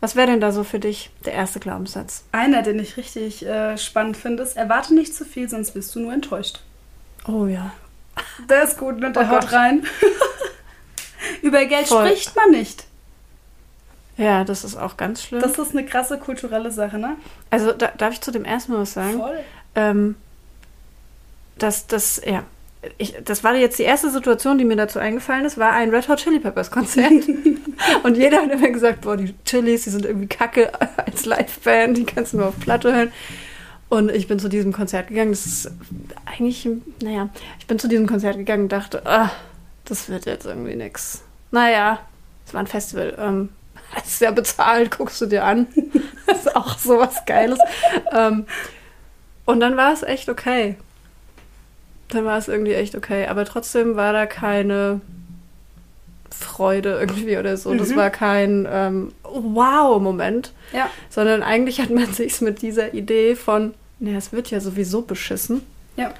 Was 0.00 0.16
wäre 0.16 0.28
denn 0.28 0.40
da 0.40 0.50
so 0.50 0.64
für 0.64 0.78
dich 0.78 1.10
der 1.26 1.34
erste 1.34 1.60
Glaubenssatz? 1.60 2.24
Einer, 2.32 2.62
den 2.62 2.78
ich 2.78 2.96
richtig 2.96 3.44
äh, 3.44 3.76
spannend 3.76 4.16
finde, 4.16 4.42
ist, 4.42 4.56
erwarte 4.56 4.94
nicht 4.94 5.14
zu 5.14 5.24
viel, 5.26 5.48
sonst 5.48 5.72
bist 5.72 5.94
du 5.94 6.00
nur 6.00 6.12
enttäuscht. 6.14 6.60
Oh 7.28 7.46
ja. 7.46 7.72
Der 8.48 8.64
ist 8.64 8.78
gut, 8.78 8.98
ne? 8.98 9.12
Der 9.12 9.22
Oh 9.22 9.28
haut 9.28 9.40
Gott. 9.42 9.52
rein. 9.52 9.86
Über 11.42 11.64
Geld 11.66 11.88
Voll. 11.88 12.06
spricht 12.06 12.36
man 12.36 12.50
nicht. 12.50 12.84
Ja, 14.16 14.44
das 14.44 14.64
ist 14.64 14.76
auch 14.76 14.96
ganz 14.96 15.22
schlimm. 15.22 15.42
Das 15.42 15.58
ist 15.58 15.72
eine 15.72 15.84
krasse 15.84 16.18
kulturelle 16.18 16.70
Sache, 16.70 16.98
ne? 16.98 17.16
also 17.50 17.72
da, 17.72 17.88
darf 17.98 18.14
ich 18.14 18.20
zu 18.20 18.30
dem 18.30 18.44
ersten 18.44 18.72
mal 18.72 18.80
was 18.80 18.94
sagen? 18.94 19.18
Voll. 19.18 19.40
Ähm, 19.74 20.14
das, 21.58 21.86
das, 21.86 22.22
ja. 22.24 22.44
Ich, 22.98 23.14
das 23.24 23.42
war 23.42 23.54
jetzt 23.56 23.78
die 23.78 23.82
erste 23.82 24.10
Situation, 24.10 24.58
die 24.58 24.64
mir 24.64 24.76
dazu 24.76 24.98
eingefallen 24.98 25.44
ist, 25.44 25.58
war 25.58 25.72
ein 25.72 25.90
Red 25.90 26.08
Hot 26.08 26.18
Chili 26.20 26.38
Peppers 26.38 26.70
Konzert. 26.70 27.12
und 28.04 28.16
jeder 28.16 28.42
hat 28.42 28.50
immer 28.50 28.68
gesagt, 28.70 29.02
boah, 29.02 29.16
die 29.16 29.34
Chilis, 29.44 29.84
die 29.84 29.90
sind 29.90 30.06
irgendwie 30.06 30.28
kacke 30.28 30.70
als 31.04 31.24
Liveband, 31.26 31.98
die 31.98 32.04
kannst 32.04 32.32
du 32.32 32.38
nur 32.38 32.48
auf 32.48 32.60
Platte 32.60 32.94
hören. 32.94 33.12
Und 33.88 34.10
ich 34.10 34.26
bin 34.26 34.38
zu 34.38 34.48
diesem 34.48 34.72
Konzert 34.72 35.08
gegangen. 35.08 35.30
Das 35.30 35.46
ist 35.46 35.70
eigentlich, 36.24 36.68
naja, 37.02 37.28
ich 37.58 37.66
bin 37.66 37.78
zu 37.78 37.88
diesem 37.88 38.06
Konzert 38.06 38.36
gegangen 38.36 38.64
und 38.64 38.72
dachte, 38.72 39.06
ah, 39.06 39.30
das 39.84 40.08
wird 40.08 40.26
jetzt 40.26 40.44
irgendwie 40.44 40.74
nix. 40.74 41.22
Naja, 41.52 42.00
es 42.46 42.52
war 42.52 42.60
ein 42.60 42.66
Festival. 42.66 43.16
Ähm, 43.18 43.50
hast 43.92 44.06
es 44.06 44.20
ja 44.20 44.30
bezahlt, 44.30 44.96
guckst 44.96 45.20
du 45.20 45.26
dir 45.26 45.44
an. 45.44 45.68
das 46.26 46.38
ist 46.38 46.56
auch 46.56 46.78
sowas 46.78 47.24
Geiles. 47.26 47.58
ähm, 48.12 48.46
und 49.44 49.60
dann 49.60 49.76
war 49.76 49.92
es 49.92 50.02
echt 50.02 50.28
okay. 50.28 50.76
Dann 52.08 52.24
war 52.24 52.38
es 52.38 52.48
irgendwie 52.48 52.74
echt 52.74 52.96
okay. 52.96 53.26
Aber 53.26 53.44
trotzdem 53.44 53.94
war 53.94 54.12
da 54.12 54.26
keine 54.26 55.00
Freude 56.30 56.98
irgendwie 57.00 57.36
oder 57.38 57.56
so. 57.56 57.74
Das 57.74 57.90
Mhm. 57.90 57.96
war 57.96 58.10
kein 58.10 58.66
ähm, 58.70 59.12
Wow-Moment. 59.24 60.52
Ja. 60.72 60.90
Sondern 61.10 61.42
eigentlich 61.42 61.80
hat 61.80 61.90
man 61.90 62.06
sich 62.12 62.40
mit 62.40 62.62
dieser 62.62 62.94
Idee 62.94 63.34
von, 63.36 63.74
naja, 63.98 64.18
es 64.18 64.32
wird 64.32 64.50
ja 64.50 64.60
sowieso 64.60 65.02
beschissen, 65.02 65.62
Ja. 65.96 66.12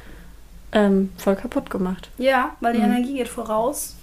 ähm, 0.73 1.13
voll 1.19 1.37
kaputt 1.37 1.71
gemacht. 1.71 2.11
Ja, 2.19 2.57
weil 2.61 2.73
die 2.75 2.79
Mhm. 2.81 2.85
Energie 2.87 3.15
geht 3.19 3.29
voraus. 3.29 3.95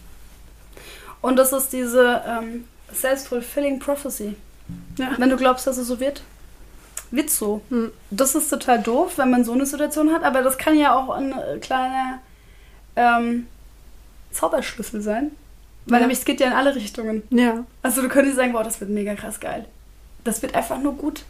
Und 1.22 1.38
das 1.38 1.54
ist 1.54 1.72
diese 1.74 2.22
ähm, 2.28 2.66
self-fulfilling 2.94 3.80
prophecy. 3.80 4.36
Ja. 4.98 5.12
Wenn 5.18 5.30
du 5.30 5.38
glaubst, 5.38 5.66
dass 5.68 5.78
es 5.78 5.88
so 5.88 6.00
wird, 6.00 6.22
wird 7.12 7.30
so. 7.30 7.62
Hm. 7.70 7.92
Das 8.12 8.34
ist 8.36 8.50
total 8.50 8.82
doof, 8.82 9.14
wenn 9.18 9.30
man 9.30 9.46
so 9.46 9.52
eine 9.54 9.66
Situation 9.66 10.12
hat, 10.12 10.24
aber 10.24 10.42
das 10.42 10.58
kann 10.58 10.78
ja 10.78 10.96
auch 10.98 11.10
ein 11.12 11.32
äh, 11.32 11.58
kleiner 11.60 12.20
ähm, 12.96 13.48
Zauberschlüssel 14.32 15.02
sein. 15.02 15.32
Weil 15.86 15.96
Ja. 15.96 16.00
nämlich 16.02 16.20
es 16.20 16.26
geht 16.26 16.40
ja 16.40 16.48
in 16.48 16.54
alle 16.54 16.76
Richtungen. 16.76 17.24
Ja. 17.30 17.64
Also 17.82 18.02
du 18.02 18.10
könntest 18.10 18.38
sagen, 18.38 18.54
boah, 18.54 18.64
das 18.64 18.80
wird 18.80 18.90
mega 18.90 19.16
krass 19.16 19.40
geil. 19.40 19.66
Das 20.24 20.42
wird 20.42 20.56
einfach 20.56 20.80
nur 20.80 20.94
gut. 20.96 21.24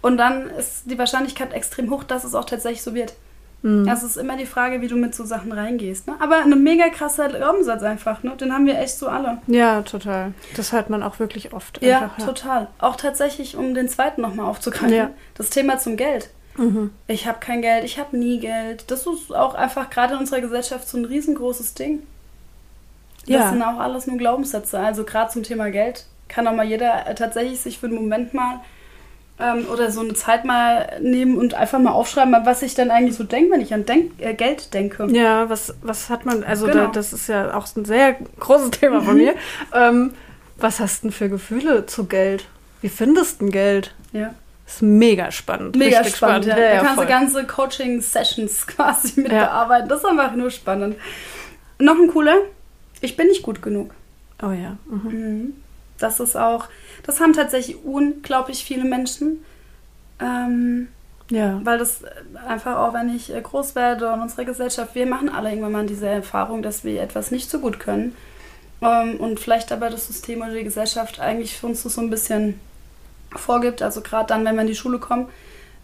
Und 0.00 0.16
dann 0.16 0.50
ist 0.50 0.82
die 0.90 0.98
Wahrscheinlichkeit 0.98 1.52
extrem 1.52 1.90
hoch, 1.90 2.02
dass 2.02 2.24
es 2.24 2.34
auch 2.34 2.44
tatsächlich 2.44 2.82
so 2.82 2.94
wird. 2.94 3.14
Mhm. 3.62 3.88
Also 3.88 4.06
es 4.06 4.16
ist 4.16 4.22
immer 4.22 4.36
die 4.36 4.46
Frage, 4.46 4.80
wie 4.80 4.88
du 4.88 4.96
mit 4.96 5.14
so 5.14 5.24
Sachen 5.24 5.52
reingehst. 5.52 6.08
Ne? 6.08 6.14
Aber 6.18 6.38
ein 6.42 6.62
mega 6.64 6.88
krasser 6.88 7.28
Glaubenssatz 7.28 7.84
einfach. 7.84 8.24
Ne? 8.24 8.32
Den 8.36 8.52
haben 8.52 8.66
wir 8.66 8.76
echt 8.80 8.98
so 8.98 9.06
alle. 9.06 9.38
ja, 9.46 9.82
total. 9.82 10.34
Das 10.56 10.72
hört 10.72 10.90
man 10.90 11.04
auch 11.04 11.20
wirklich 11.20 11.52
oft. 11.52 11.80
Ja, 11.80 12.00
einfach, 12.02 12.26
total. 12.26 12.66
Auch 12.80 12.96
tatsächlich, 12.96 13.56
um 13.56 13.74
den 13.74 13.88
zweiten 13.88 14.20
nochmal 14.22 14.46
aufzugreifen. 14.46 14.92
Ja. 14.92 15.10
Das 15.34 15.50
Thema 15.50 15.78
zum 15.78 15.96
Geld. 15.96 16.30
Mhm. 16.56 16.90
Ich 17.06 17.28
habe 17.28 17.38
kein 17.38 17.62
Geld, 17.62 17.84
ich 17.84 18.00
habe 18.00 18.16
nie 18.16 18.40
Geld. 18.40 18.90
Das 18.90 19.06
ist 19.06 19.32
auch 19.32 19.54
einfach 19.54 19.88
gerade 19.90 20.14
in 20.14 20.18
unserer 20.20 20.40
Gesellschaft 20.40 20.88
so 20.88 20.98
ein 20.98 21.04
riesengroßes 21.04 21.74
Ding. 21.74 22.00
Das 23.26 23.34
Ja. 23.36 23.50
sind 23.50 23.62
auch 23.62 23.78
alles 23.78 24.06
nur 24.06 24.18
Glaubenssätze. 24.18 24.78
Also 24.78 25.04
gerade 25.04 25.30
zum 25.30 25.42
Thema 25.42 25.70
Geld 25.70 26.04
kann 26.28 26.46
auch 26.48 26.54
mal 26.54 26.64
jeder 26.66 27.06
äh, 27.06 27.14
tatsächlich 27.14 27.60
sich 27.60 27.78
für 27.78 27.86
einen 27.86 27.94
Moment 27.96 28.34
mal 28.34 28.60
ähm, 29.38 29.66
oder 29.72 29.90
so 29.90 30.00
eine 30.00 30.14
Zeit 30.14 30.44
mal 30.44 30.98
nehmen 31.00 31.38
und 31.38 31.54
einfach 31.54 31.78
mal 31.78 31.90
aufschreiben, 31.92 32.34
was 32.44 32.62
ich 32.62 32.74
dann 32.74 32.90
eigentlich 32.90 33.16
so 33.16 33.24
denke, 33.24 33.52
wenn 33.52 33.60
ich 33.60 33.72
an 33.74 33.84
Denk 33.86 34.12
äh, 34.20 34.34
Geld 34.34 34.74
denke. 34.74 35.06
Ja, 35.10 35.48
was, 35.48 35.74
was 35.82 36.10
hat 36.10 36.24
man, 36.26 36.42
also 36.44 36.66
Genau. 36.66 36.86
da, 36.86 36.92
das 36.92 37.12
ist 37.12 37.28
ja 37.28 37.54
auch 37.54 37.66
ein 37.76 37.84
sehr 37.84 38.16
großes 38.40 38.70
Thema 38.72 39.00
von 39.02 39.16
mir. 39.16 39.34
Ähm, 39.74 40.14
was 40.56 40.80
hast 40.80 41.02
du 41.02 41.08
denn 41.08 41.12
für 41.12 41.28
Gefühle 41.28 41.86
zu 41.86 42.04
Geld? 42.06 42.44
Wie 42.82 42.88
findest 42.88 43.40
du 43.40 43.44
denn 43.46 43.52
Geld? 43.52 43.94
Ja. 44.12 44.34
ist 44.66 44.82
mega 44.82 45.30
spannend. 45.32 45.76
Mega 45.76 45.98
richtig 45.98 46.16
spannend, 46.16 46.46
ja. 46.46 46.58
Ja, 46.58 46.74
da 46.80 46.84
kannst 46.84 47.02
du 47.02 47.06
ganze 47.06 47.44
Coaching-Sessions 47.46 48.66
quasi 48.66 49.20
mit 49.20 49.32
Ja. 49.32 49.44
bearbeiten. 49.46 49.88
Das 49.88 49.98
ist 50.00 50.04
einfach 50.06 50.34
nur 50.34 50.50
spannend. 50.50 50.96
Noch 51.78 51.96
ein 51.96 52.08
cooler. 52.08 52.36
Ich 53.02 53.16
bin 53.16 53.26
nicht 53.28 53.42
gut 53.42 53.60
genug. 53.62 53.90
oh 54.42 54.50
ja. 54.52 54.76
Mhm. 54.86 55.10
Mhm. 55.10 55.52
Das 55.98 56.18
ist 56.18 56.36
auch, 56.36 56.66
das 57.04 57.20
haben 57.20 57.32
tatsächlich 57.34 57.76
unglaublich 57.84 58.64
viele 58.64 58.84
Menschen. 58.84 59.44
Ähm, 60.20 60.88
Ja. 61.30 61.60
weil 61.64 61.78
das 61.78 62.02
einfach 62.46 62.76
auch, 62.76 62.92
wenn 62.94 63.14
ich 63.14 63.32
äh, 63.34 63.40
groß 63.40 63.74
werde 63.74 64.12
und 64.12 64.20
unsere 64.20 64.44
Gesellschaft, 64.44 64.94
wir 64.94 65.06
machen 65.06 65.28
alle 65.28 65.48
irgendwann 65.50 65.72
mal 65.72 65.86
diese 65.86 66.06
Erfahrung, 66.08 66.62
dass 66.62 66.84
wir 66.84 67.00
etwas 67.02 67.30
nicht 67.30 67.50
so 67.50 67.58
gut 67.60 67.78
können. 67.80 68.14
Ähm, 68.80 69.16
und 69.18 69.38
vielleicht 69.40 69.70
aber 69.72 69.90
das 69.90 70.06
System 70.08 70.40
oder 70.42 70.52
die 70.54 70.64
Gesellschaft 70.64 71.20
eigentlich 71.20 71.56
für 71.56 71.66
uns 71.68 71.82
das 71.84 71.94
so 71.94 72.00
ein 72.00 72.10
bisschen 72.10 72.58
vorgibt. 73.34 73.80
Also 73.82 74.00
gerade 74.00 74.26
dann, 74.26 74.44
wenn 74.44 74.54
wir 74.56 74.62
in 74.62 74.66
die 74.68 74.74
Schule 74.76 74.98
kommen, 74.98 75.28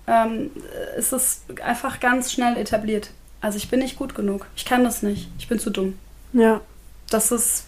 ähm, 0.07 0.51
ist 0.97 1.13
es 1.13 1.43
einfach 1.65 2.01
ganz 2.01 2.33
schnell 2.33 2.57
etabliert. 2.57 3.11
Also 3.41 3.57
ich 3.57 3.71
bin 3.71 3.81
nicht 3.81 3.97
gut 3.97 4.15
genug. 4.15 4.47
Ich 4.57 4.65
kann 4.65 4.83
das 4.85 5.03
nicht. 5.03 5.29
Ich 5.39 5.49
bin 5.49 5.59
zu 5.61 5.71
dumm. 5.71 5.99
Ja. 6.33 6.61
Das 7.11 7.33
ist 7.33 7.67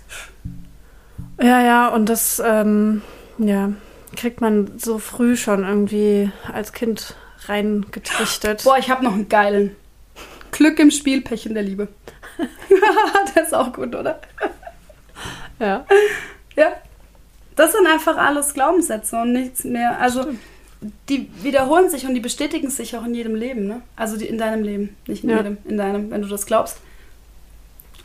Ja, 1.40 1.62
ja, 1.62 1.88
und 1.88 2.09
das, 2.09 2.42
ähm, 2.44 3.03
ja, 3.38 3.72
kriegt 4.16 4.40
man 4.40 4.79
so 4.79 4.98
früh 4.98 5.37
schon 5.37 5.64
irgendwie 5.64 6.31
als 6.53 6.72
Kind 6.72 7.14
reingetrichtert. 7.46 8.64
Boah, 8.64 8.76
ich 8.79 8.90
habe 8.90 9.05
noch 9.05 9.14
einen 9.14 9.29
geilen. 9.29 9.74
Glück 10.50 10.79
im 10.79 10.90
Spiel, 10.90 11.22
Pech 11.22 11.46
in 11.46 11.55
der 11.55 11.62
Liebe. 11.62 11.88
der 13.35 13.42
ist 13.44 13.55
auch 13.55 13.72
gut, 13.72 13.94
oder? 13.94 14.20
Ja. 15.59 15.85
Ja. 16.57 16.72
Das 17.57 17.72
sind 17.72 17.87
einfach 17.87 18.16
alles 18.16 18.55
Glaubenssätze 18.55 19.16
und 19.20 19.33
nichts 19.33 19.64
mehr. 19.64 19.98
Also 20.00 20.26
die 21.09 21.31
wiederholen 21.42 21.90
sich 21.90 22.07
und 22.07 22.14
die 22.14 22.20
bestätigen 22.20 22.70
sich 22.70 22.96
auch 22.96 23.05
in 23.05 23.14
jedem 23.14 23.35
Leben, 23.35 23.66
ne? 23.66 23.83
Also 23.96 24.16
die 24.16 24.26
in 24.26 24.38
deinem 24.38 24.62
Leben, 24.62 24.96
nicht 25.07 25.24
in 25.24 25.31
Ja. 25.31 25.37
jedem, 25.38 25.59
in 25.66 25.76
deinem, 25.76 26.11
wenn 26.11 26.22
du 26.22 26.29
das 26.29 26.46
glaubst. 26.46 26.79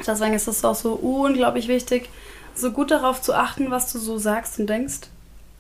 Deswegen 0.06 0.34
ist 0.34 0.48
es 0.48 0.64
auch 0.66 0.76
so 0.76 0.94
unglaublich 0.94 1.68
wichtig, 1.68 2.10
so 2.54 2.72
gut 2.72 2.92
darauf 2.92 3.22
zu 3.22 3.34
achten, 3.34 3.72
was 3.72 3.92
du 3.92 4.00
so 4.00 4.18
sagst 4.18 4.60
und 4.60 4.68
denkst. 4.68 5.10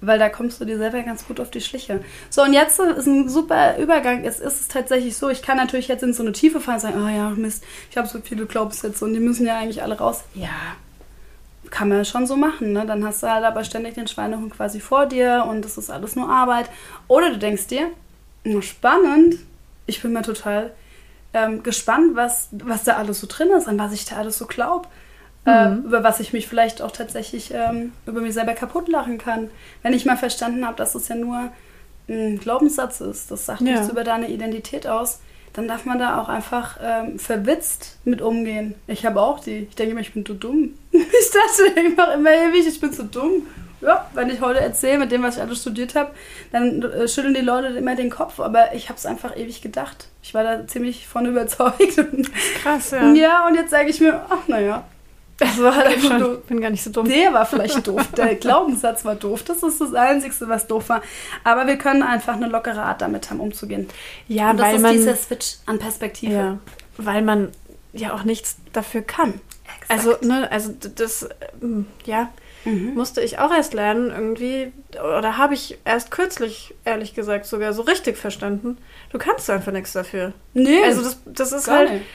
Weil 0.01 0.19
da 0.19 0.29
kommst 0.29 0.59
du 0.59 0.65
dir 0.65 0.77
selber 0.77 1.01
ganz 1.01 1.25
gut 1.25 1.39
auf 1.39 1.49
die 1.49 1.61
Schliche. 1.61 2.03
So, 2.29 2.43
und 2.43 2.53
jetzt 2.53 2.79
ist 2.79 3.07
ein 3.07 3.29
super 3.29 3.77
Übergang. 3.77 4.23
Jetzt 4.23 4.41
ist 4.41 4.61
es 4.61 4.67
tatsächlich 4.67 5.15
so, 5.15 5.29
ich 5.29 5.41
kann 5.41 5.57
natürlich 5.57 5.87
jetzt 5.87 6.03
in 6.03 6.13
so 6.13 6.21
eine 6.21 6.33
Tiefe 6.33 6.59
fallen 6.59 6.75
und 6.75 6.81
sagen, 6.81 7.03
oh 7.03 7.07
ja, 7.07 7.29
Mist, 7.29 7.63
ich 7.89 7.97
habe 7.97 8.07
so 8.07 8.19
viele 8.21 8.45
Glaubenssätze 8.45 9.05
und 9.05 9.13
die 9.13 9.19
müssen 9.19 9.45
ja 9.45 9.57
eigentlich 9.57 9.81
alle 9.81 9.97
raus. 9.97 10.23
Ja, 10.33 10.49
kann 11.71 11.89
man 11.89 12.05
schon 12.05 12.27
so 12.27 12.35
machen, 12.35 12.73
ne? 12.73 12.85
Dann 12.85 13.05
hast 13.05 13.23
du 13.23 13.31
halt 13.31 13.43
aber 13.43 13.63
ständig 13.63 13.95
den 13.95 14.07
Schweinehund 14.07 14.53
quasi 14.53 14.79
vor 14.79 15.05
dir 15.05 15.45
und 15.49 15.63
das 15.63 15.77
ist 15.77 15.89
alles 15.89 16.15
nur 16.15 16.29
Arbeit. 16.29 16.69
Oder 17.07 17.31
du 17.31 17.37
denkst 17.37 17.67
dir, 17.67 17.89
"Oh, 18.45 18.61
spannend, 18.61 19.37
ich 19.87 20.01
bin 20.01 20.13
mal 20.13 20.21
total 20.21 20.71
ähm, 21.35 21.61
gespannt, 21.61 22.15
was, 22.15 22.47
was 22.51 22.83
da 22.85 22.93
alles 22.95 23.19
so 23.19 23.27
drin 23.29 23.49
ist, 23.51 23.67
an 23.67 23.77
was 23.77 23.91
ich 23.93 24.05
da 24.05 24.15
alles 24.15 24.37
so 24.39 24.47
glaube. 24.47 24.87
Äh, 25.47 25.73
über 25.75 26.03
was 26.03 26.19
ich 26.19 26.33
mich 26.33 26.47
vielleicht 26.47 26.81
auch 26.81 26.89
tatsächlich 26.89 27.51
ähm, 27.53 27.91
über 28.07 28.19
mich 28.19 28.33
selber 28.33 28.53
kaputt 28.53 28.87
lachen 28.87 29.19
kann. 29.19 29.51
Wenn 29.83 29.93
ich 29.93 30.03
mal 30.03 30.17
verstanden 30.17 30.65
habe, 30.65 30.75
dass 30.75 30.95
es 30.95 31.07
ja 31.07 31.13
nur 31.15 31.51
ein 32.09 32.39
Glaubenssatz 32.39 32.99
ist, 33.01 33.29
das 33.29 33.45
sagt 33.45 33.61
Ja. 33.61 33.73
nichts 33.73 33.89
über 33.89 34.03
deine 34.03 34.27
Identität 34.29 34.87
aus, 34.87 35.19
dann 35.53 35.67
darf 35.67 35.85
man 35.85 35.99
da 35.99 36.19
auch 36.19 36.29
einfach 36.29 36.79
ähm, 36.83 37.19
verwitzt 37.19 37.99
mit 38.05 38.21
umgehen. 38.23 38.73
Ich 38.87 39.05
habe 39.05 39.21
auch 39.21 39.39
die. 39.39 39.67
Ich 39.69 39.75
denke 39.75 39.91
immer, 39.91 40.01
ich 40.01 40.13
bin 40.13 40.25
zu 40.25 40.33
dumm. 40.33 40.73
Ich 40.91 41.31
dachte, 41.31 41.79
ich 41.79 41.95
mache 41.95 42.13
immer 42.13 42.31
ewig, 42.31 42.65
ich 42.67 42.79
bin 42.81 42.91
zu 42.91 43.03
dumm. 43.03 43.45
Ja, 43.85 44.09
wenn 44.13 44.29
ich 44.29 44.41
heute 44.41 44.59
erzähle 44.61 44.97
mit 44.99 45.11
dem, 45.11 45.21
was 45.23 45.35
ich 45.37 45.41
alles 45.41 45.61
studiert 45.61 45.95
habe, 45.95 46.11
dann 46.51 46.81
äh, 46.81 47.07
schütteln 47.07 47.33
die 47.33 47.41
Leute 47.41 47.67
immer 47.67 47.95
den 47.95 48.09
Kopf. 48.09 48.39
Aber 48.39 48.73
ich 48.73 48.89
habe 48.89 48.97
es 48.97 49.05
einfach 49.05 49.37
ewig 49.37 49.61
gedacht. 49.61 50.07
Ich 50.23 50.33
war 50.33 50.43
da 50.43 50.65
ziemlich 50.67 51.07
von 51.07 51.25
überzeugt. 51.27 51.99
Krass, 52.61 52.91
ja. 52.91 53.11
ja, 53.13 53.47
und 53.47 53.55
jetzt 53.55 53.71
sage 53.71 53.89
ich 53.89 53.99
mir, 54.01 54.25
ach 54.29 54.47
naja, 54.47 54.83
Das 55.37 55.61
war 55.61 55.75
halt 55.75 55.87
einfach 55.95 56.19
doof. 56.19 56.37
Ich 56.41 56.47
bin 56.47 56.61
gar 56.61 56.69
nicht 56.69 56.83
so 56.83 56.89
dumm. 56.89 57.07
Der 57.07 57.33
war 57.33 57.45
vielleicht 57.45 57.85
doof. 57.87 58.07
Der 58.17 58.35
Glaubenssatz 58.35 59.05
war 59.05 59.15
doof. 59.15 59.43
Das 59.43 59.61
ist 59.63 59.79
das 59.81 59.93
Einzige, 59.93 60.33
was 60.47 60.65
doof 60.67 60.89
war. 60.89 61.01
Aber 61.43 61.67
wir 61.67 61.77
können 61.77 62.03
einfach 62.03 62.35
eine 62.35 62.47
lockere 62.47 62.81
Art 62.81 63.01
damit 63.01 63.29
haben, 63.29 63.39
umzugehen. 63.39 63.87
Ja, 64.27 64.51
Und 64.51 64.57
das 64.57 64.67
weil 64.67 64.75
ist 64.75 64.81
man, 64.81 64.91
dieser 64.93 65.15
Switch 65.15 65.55
an 65.65 65.77
Perspektive. 65.79 66.33
ja, 66.33 66.57
weil 66.97 67.21
man 67.21 67.49
ja 67.93 68.13
auch 68.13 68.23
nichts 68.23 68.57
dafür 68.73 69.01
kann. 69.01 69.39
Exakt. 69.81 69.91
Also, 69.91 70.27
ne, 70.27 70.49
also 70.51 70.73
das, 70.95 71.27
ähm, 71.61 71.85
ja, 72.05 72.29
Mhm. 72.65 72.93
musste 72.95 73.21
ich 73.21 73.39
auch 73.39 73.53
erst 73.53 73.73
lernen 73.73 74.11
irgendwie, 74.11 74.71
oder 74.93 75.37
habe 75.37 75.53
ich 75.53 75.77
erst 75.85 76.11
kürzlich, 76.11 76.73
ehrlich 76.83 77.13
gesagt, 77.13 77.45
sogar 77.45 77.73
so 77.73 77.83
richtig 77.83 78.17
verstanden. 78.17 78.77
Du 79.11 79.17
kannst 79.17 79.49
einfach 79.49 79.71
nichts 79.71 79.93
dafür. 79.93 80.33
Nee, 80.53 80.83
Also 80.83 81.03
das, 81.03 81.19
das 81.25 81.51
ist 81.51 81.67
halt, 81.69 81.91
nicht. 81.91 82.05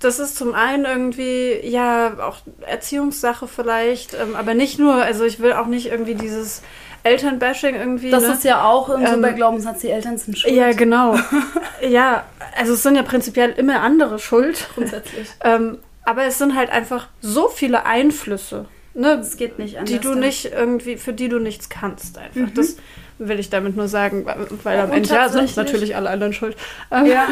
das 0.00 0.18
ist 0.18 0.36
zum 0.36 0.54
einen 0.54 0.84
irgendwie, 0.84 1.60
ja, 1.62 2.18
auch 2.20 2.38
Erziehungssache 2.66 3.46
vielleicht, 3.46 4.14
ähm, 4.14 4.34
aber 4.34 4.54
nicht 4.54 4.78
nur, 4.78 4.94
also 4.94 5.24
ich 5.24 5.40
will 5.40 5.52
auch 5.52 5.66
nicht 5.66 5.86
irgendwie 5.86 6.16
dieses 6.16 6.62
Elternbashing 7.02 7.74
irgendwie. 7.76 8.10
Das 8.10 8.24
ne? 8.24 8.32
ist 8.32 8.44
ja 8.44 8.64
auch 8.64 8.88
so 8.88 8.94
Ähm, 8.96 9.22
bei 9.22 9.32
Glaubenssatz, 9.32 9.80
die 9.80 9.90
Eltern 9.90 10.18
sind 10.18 10.38
schuld. 10.38 10.52
Ja, 10.54 10.72
genau. 10.72 11.16
ja, 11.88 12.24
also 12.56 12.74
es 12.74 12.82
sind 12.82 12.96
ja 12.96 13.02
prinzipiell 13.02 13.50
immer 13.52 13.80
andere 13.80 14.18
schuld. 14.18 14.68
Grundsätzlich. 14.74 15.28
Ähm, 15.44 15.78
aber 16.04 16.24
es 16.24 16.38
sind 16.38 16.56
halt 16.56 16.70
einfach 16.70 17.08
so 17.20 17.48
viele 17.48 17.84
Einflüsse, 17.86 18.66
ne, 18.94 19.12
Es 19.20 19.36
geht 19.36 19.58
nicht 19.58 19.78
anders. 19.78 19.90
die 19.92 19.98
du 20.00 20.10
dann. 20.10 20.20
nicht 20.20 20.46
irgendwie, 20.46 20.96
für 20.96 21.12
die 21.12 21.28
du 21.28 21.38
nichts 21.38 21.68
kannst 21.68 22.18
einfach. 22.18 22.40
Mhm. 22.40 22.54
Das 22.54 22.76
will 23.18 23.38
ich 23.38 23.50
damit 23.50 23.76
nur 23.76 23.88
sagen, 23.88 24.24
weil- 24.24 24.46
weil 24.62 24.80
am 24.80 24.92
Ende 24.92 25.08
ja, 25.10 25.28
sind 25.28 25.54
natürlich 25.56 25.94
alle 25.96 26.10
anderen 26.10 26.32
schuld. 26.32 26.56
Ähm, 26.90 27.06
Ja, 27.06 27.26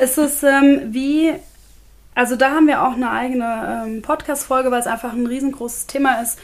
es 0.00 0.16
ist 0.18 0.42
ähm, 0.42 0.80
wie, 0.90 1.32
also 2.14 2.36
da 2.36 2.50
haben 2.52 2.66
wir 2.66 2.82
auch 2.82 2.94
eine 2.94 3.10
eigene 3.10 3.84
ähm, 3.86 4.02
Podcast-Folge, 4.02 4.70
weil 4.70 4.80
es 4.80 4.86
einfach 4.86 5.12
ein 5.12 5.26
riesengroßes 5.26 5.86
Thema 5.86 6.20
ist. 6.22 6.38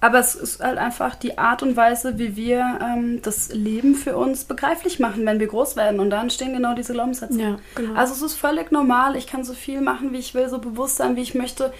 Aber 0.00 0.18
es 0.18 0.34
ist 0.34 0.60
halt 0.64 0.78
einfach 0.78 1.14
die 1.14 1.38
Art 1.38 1.62
und 1.62 1.76
Weise, 1.76 2.18
wie 2.18 2.34
wir 2.34 2.80
ähm, 2.82 3.20
das 3.22 3.52
Leben 3.52 3.94
für 3.94 4.16
uns 4.16 4.42
begreiflich 4.44 4.98
machen, 4.98 5.24
wenn 5.26 5.38
wir 5.38 5.46
groß 5.46 5.76
werden. 5.76 6.00
Und 6.00 6.10
da 6.10 6.20
entstehen 6.20 6.52
genau 6.54 6.74
diese 6.74 6.92
Glaubenssätze. 6.92 7.38
Ja, 7.40 7.58
genau. 7.76 7.94
Also 7.94 8.12
es 8.14 8.22
ist 8.22 8.34
völlig 8.34 8.72
normal. 8.72 9.14
Ich 9.14 9.28
kann 9.28 9.44
so 9.44 9.52
viel 9.52 9.80
machen, 9.80 10.12
wie 10.12 10.18
ich 10.18 10.34
will, 10.34 10.48
so 10.48 10.58
bewusst 10.58 10.96
sein, 10.96 11.14
wie 11.14 11.20
ich 11.22 11.34
möchte. 11.36 11.72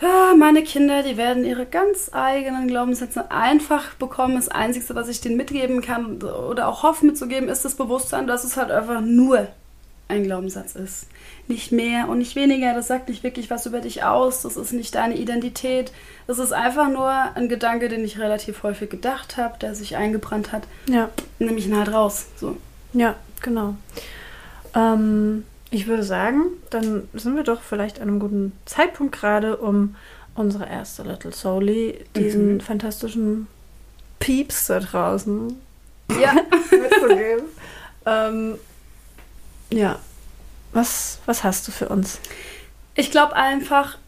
Ja, 0.00 0.34
meine 0.38 0.62
Kinder, 0.62 1.02
die 1.02 1.16
werden 1.16 1.44
ihre 1.44 1.64
ganz 1.64 2.10
eigenen 2.12 2.68
Glaubenssätze 2.68 3.30
einfach 3.30 3.94
bekommen. 3.94 4.36
Das 4.36 4.48
Einzige, 4.48 4.94
was 4.94 5.08
ich 5.08 5.22
denen 5.22 5.36
mitgeben 5.38 5.80
kann 5.80 6.22
oder 6.22 6.68
auch 6.68 6.82
hoffe 6.82 7.06
mitzugeben, 7.06 7.48
ist 7.48 7.64
das 7.64 7.76
Bewusstsein, 7.76 8.26
dass 8.26 8.44
es 8.44 8.56
halt 8.58 8.70
einfach 8.70 9.00
nur 9.00 9.48
ein 10.08 10.22
Glaubenssatz 10.22 10.76
ist. 10.76 11.06
Nicht 11.48 11.72
mehr 11.72 12.08
und 12.08 12.18
nicht 12.18 12.36
weniger. 12.36 12.74
Das 12.74 12.88
sagt 12.88 13.08
nicht 13.08 13.22
wirklich 13.22 13.50
was 13.50 13.66
über 13.66 13.80
dich 13.80 14.04
aus. 14.04 14.42
Das 14.42 14.56
ist 14.56 14.72
nicht 14.72 14.94
deine 14.94 15.16
Identität. 15.16 15.92
Das 16.26 16.38
ist 16.38 16.52
einfach 16.52 16.88
nur 16.88 17.08
ein 17.08 17.48
Gedanke, 17.48 17.88
den 17.88 18.04
ich 18.04 18.18
relativ 18.18 18.62
häufig 18.62 18.90
gedacht 18.90 19.36
habe, 19.36 19.58
der 19.58 19.74
sich 19.74 19.96
eingebrannt 19.96 20.52
hat. 20.52 20.64
ja. 20.88 21.08
Nehme 21.38 21.58
ich 21.58 21.66
ihn 21.66 21.76
halt 21.76 21.92
raus. 21.92 22.26
So. 22.36 22.56
Ja, 22.92 23.16
genau. 23.42 23.74
Ähm, 24.74 25.44
ich 25.70 25.86
würde 25.86 26.02
sagen, 26.04 26.44
dann 26.70 27.08
sind 27.14 27.36
wir 27.36 27.42
doch 27.42 27.60
vielleicht 27.60 28.00
an 28.00 28.08
einem 28.08 28.20
guten 28.20 28.52
Zeitpunkt 28.66 29.14
gerade, 29.18 29.56
um 29.56 29.96
unsere 30.34 30.68
erste 30.68 31.02
Little 31.02 31.32
Soully, 31.32 32.04
diesen 32.14 32.54
Mhm. 32.54 32.60
fantastischen 32.60 33.46
Pieps 34.18 34.66
da 34.66 34.80
draußen 34.80 35.60
Ja. 36.20 36.32
mitzugeben. 36.70 37.44
ähm, 38.06 38.58
ja, 39.72 39.98
was, 40.72 41.18
was 41.26 41.42
hast 41.42 41.66
du 41.66 41.72
für 41.72 41.88
uns? 41.88 42.20
Ich 42.94 43.10
glaube 43.10 43.34
einfach, 43.34 43.98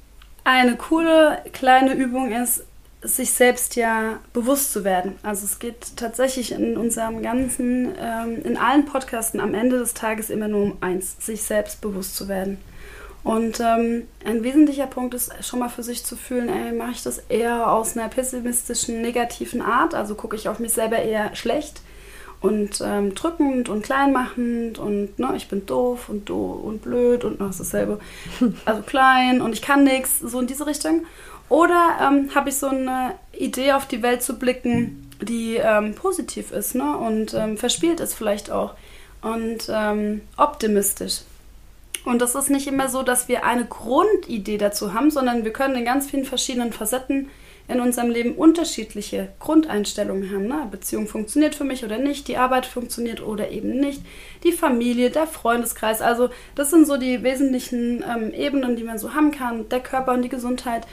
eine 0.45 0.77
coole 0.77 1.43
kleine 1.53 1.95
Übung 1.95 2.31
ist, 2.33 2.63
sich 3.03 3.31
selbst 3.33 3.77
ja 3.77 4.19
bewusst 4.33 4.73
zu 4.73 4.85
werden. 4.85 5.17
Also 5.23 5.45
es 5.45 5.59
geht 5.59 5.97
tatsächlich 5.97 6.53
in 6.53 6.77
unserem 6.77 7.23
ganzen, 7.23 7.95
ähm, 8.01 8.43
in 8.45 8.57
allen 8.57 8.87
Podcasten 8.87 9.41
am 9.41 9.55
Ende 9.55 9.79
des 9.79 9.95
Tages 9.95 10.31
immer 10.31 10.49
nur 10.49 10.63
um 10.63 10.77
eins, 10.81 11.17
sich 11.25 11.43
selbst 11.43 11.81
bewusst 11.81 12.17
zu 12.17 12.29
werden. 12.29 12.59
Und 13.25 13.61
ähm, 13.61 14.05
ein 14.25 14.43
wesentlicher 14.43 14.87
Punkt 14.87 15.15
ist 15.15 15.33
schon 15.45 15.59
mal 15.59 15.69
für 15.69 15.83
sich 15.83 16.05
zu 16.05 16.17
fühlen, 16.17 16.49
ey, 16.49 16.73
mache 16.73 16.93
ich 16.93 17.03
das 17.03 17.19
eher 17.29 17.71
aus 17.71 17.97
einer 17.97 18.09
pessimistischen, 18.09 19.03
negativen 19.03 19.61
Art, 19.61 19.95
also 19.95 20.15
gucke 20.15 20.37
ich 20.37 20.49
auf 20.49 20.59
mich 20.59 20.73
selber 20.73 20.99
eher 20.99 21.35
schlecht 21.37 21.83
und 22.41 22.81
ähm, 22.85 23.15
drückend 23.15 23.69
und 23.69 23.83
kleinmachend 23.83 24.79
und 24.79 25.19
ne, 25.19 25.33
ich 25.37 25.49
bin 25.49 25.67
doof 25.67 26.09
und 26.09 26.29
doof 26.29 26.63
und 26.63 26.83
blöd 26.83 27.25
und 27.25 27.41
noch 27.41 27.55
dasselbe. 27.57 27.99
Also 28.65 28.83
klein 28.83 29.41
und 29.41 29.53
ich 29.53 29.63
kann 29.63 29.85
nichts, 29.85 30.21
so 30.21 30.41
in 30.41 30.47
diese 30.47 30.67
Richtung. 30.67 31.05
Oder 31.49 31.99
ähm, 32.01 32.35
habe 32.35 32.51
ich 32.51 32.57
so 32.57 32.69
eine 32.69 33.15
Idee 33.33 33.73
auf 33.73 33.87
die 33.87 34.03
Welt 34.03 34.23
zu 34.23 34.39
blicken, 34.39 35.11
die 35.21 35.57
ähm, 35.57 35.95
positiv 35.95 36.53
ist 36.53 36.75
ne? 36.75 36.97
und 36.97 37.35
ähm, 37.35 37.57
verspielt 37.57 38.01
ist 38.01 38.15
vielleicht 38.15 38.51
auch 38.51 38.75
und 39.23 39.69
ähm, 39.69 40.21
optimistisch. 40.37 41.23
Und 42.05 42.23
das 42.23 42.35
ist 42.35 42.51
nicht 42.51 42.67
immer 42.67 42.89
so, 42.89 43.03
dass 43.03 43.29
wir 43.29 43.45
eine 43.45 43.65
Grundidee 43.65 44.59
dazu 44.59 44.95
haben, 44.95 45.11
sondern 45.11 45.45
wir 45.45 45.53
können 45.53 45.75
in 45.75 45.85
ganz 45.85 46.09
vielen 46.09 46.25
verschiedenen 46.25 46.73
Facetten 46.73 47.29
in 47.69 47.81
unserem 47.81 48.11
Leben 48.11 48.35
unterschiedliche 48.35 49.29
Grundeinstellungen 49.39 50.33
haben. 50.33 50.49
Ne? 50.49 50.67
Beziehung 50.71 51.07
funktioniert 51.07 51.55
für 51.55 51.65
mich 51.65 51.85
oder 51.85 51.99
nicht, 51.99 52.27
die 52.27 52.39
Arbeit 52.39 52.65
funktioniert 52.65 53.23
oder 53.23 53.51
eben 53.51 53.79
nicht, 53.79 54.01
die 54.43 54.53
Familie, 54.53 55.11
der 55.11 55.27
Freundeskreis. 55.27 56.01
Also 56.01 56.31
das 56.55 56.71
sind 56.71 56.87
so 56.87 56.97
die 56.97 57.23
wesentlichen 57.23 58.03
ähm, 58.03 58.33
Ebenen, 58.33 58.77
die 58.77 58.85
man 58.85 58.99
so 58.99 59.15
haben 59.15 59.33
kann, 59.33 59.69
der 59.69 59.81
Körper 59.81 60.15
und 60.15 60.23
die 60.23 60.31
Gesundheit. 60.31 60.87